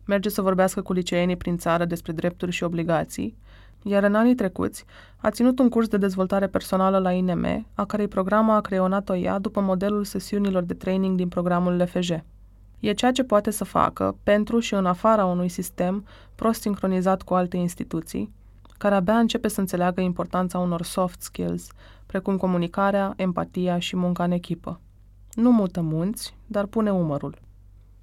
[0.05, 3.37] merge să vorbească cu liceenii prin țară despre drepturi și obligații,
[3.83, 4.85] iar în anii trecuți
[5.17, 9.39] a ținut un curs de dezvoltare personală la INM, a cărei programă a creionat-o ea
[9.39, 12.09] după modelul sesiunilor de training din programul LFJ.
[12.79, 16.05] E ceea ce poate să facă pentru și în afara unui sistem
[16.35, 18.33] prost sincronizat cu alte instituții,
[18.77, 21.67] care abia începe să înțeleagă importanța unor soft skills,
[22.05, 24.79] precum comunicarea, empatia și munca în echipă.
[25.35, 27.37] Nu mută munți, dar pune umărul.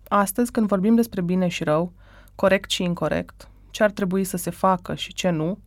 [0.08, 1.92] Astăzi, când vorbim despre bine și rău,
[2.34, 5.58] corect și incorrect, ce ar trebui să se facă și ce nu,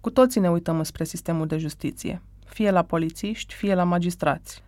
[0.00, 4.62] cu toții ne uităm spre sistemul de justiție, fie la polițiști, fie la magistrați.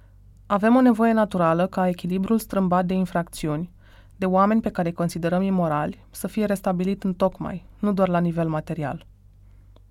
[0.47, 3.71] Avem o nevoie naturală ca echilibrul strâmbat de infracțiuni,
[4.17, 8.19] de oameni pe care îi considerăm imorali, să fie restabilit în tocmai, nu doar la
[8.19, 9.07] nivel material.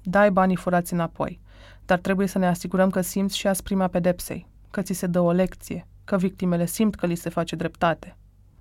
[0.03, 1.39] Dai banii furați înapoi,
[1.85, 5.31] dar trebuie să ne asigurăm că simți și asprimea pedepsei, că ți se dă o
[5.31, 8.15] lecție, că victimele simt că li se face dreptate.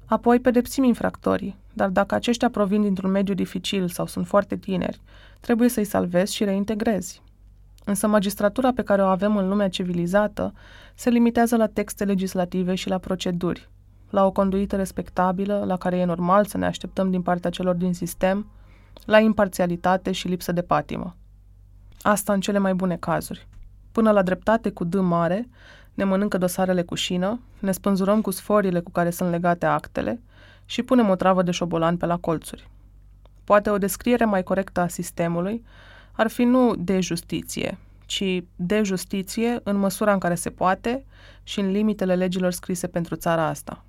[0.06, 5.00] Apoi pedepsim infractorii, dar dacă aceștia provin dintr-un mediu dificil sau sunt foarte tineri,
[5.40, 7.22] trebuie să-i salvezi și reintegrezi.
[7.84, 10.52] Însă magistratura pe care o avem în lumea civilizată
[10.94, 13.68] se limitează la texte legislative și la proceduri,
[14.10, 17.94] la o conduită respectabilă, la care e normal să ne așteptăm din partea celor din
[17.94, 18.50] sistem,
[19.04, 21.16] la imparțialitate și lipsă de patimă.
[22.02, 23.48] Asta în cele mai bune cazuri.
[23.92, 25.48] Până la dreptate cu D mare,
[26.00, 30.20] ne mănâncă dosarele cu șină, ne spânzurăm cu sforile cu care sunt legate actele
[30.64, 32.68] și punem o travă de șobolan pe la colțuri.
[33.44, 35.64] Poate o descriere mai corectă a sistemului
[36.12, 41.04] ar fi nu de justiție, ci de justiție în măsura în care se poate
[41.42, 43.84] și în limitele legilor scrise pentru țara asta.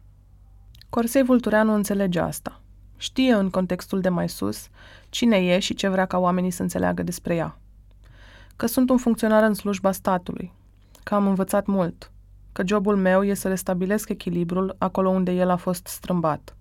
[0.90, 2.62] Corsei Vultureanu înțelege asta.
[2.98, 4.68] Știe în contextul de mai sus
[5.10, 7.58] cine e și ce vrea ca oamenii să înțeleagă despre ea.
[8.56, 10.52] Că sunt un funcționar în slujba statului,
[11.04, 12.12] că am învățat mult,
[12.52, 16.56] că jobul meu e să restabilesc echilibrul acolo unde el a fost strâmbat,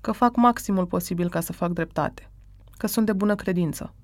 [0.00, 2.30] că fac maximul posibil ca să fac dreptate,
[2.76, 3.94] că sunt de bună credință.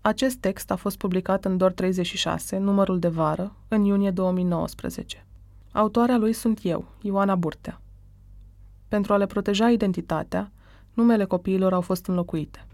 [0.00, 5.26] Acest text a fost publicat în DOR 36, numărul de vară, în iunie 2019.
[5.72, 7.80] Autoarea lui sunt eu, Ioana Burtea.
[8.88, 10.50] Pentru a le proteja identitatea,
[10.94, 12.66] numele copiilor au fost înlocuite.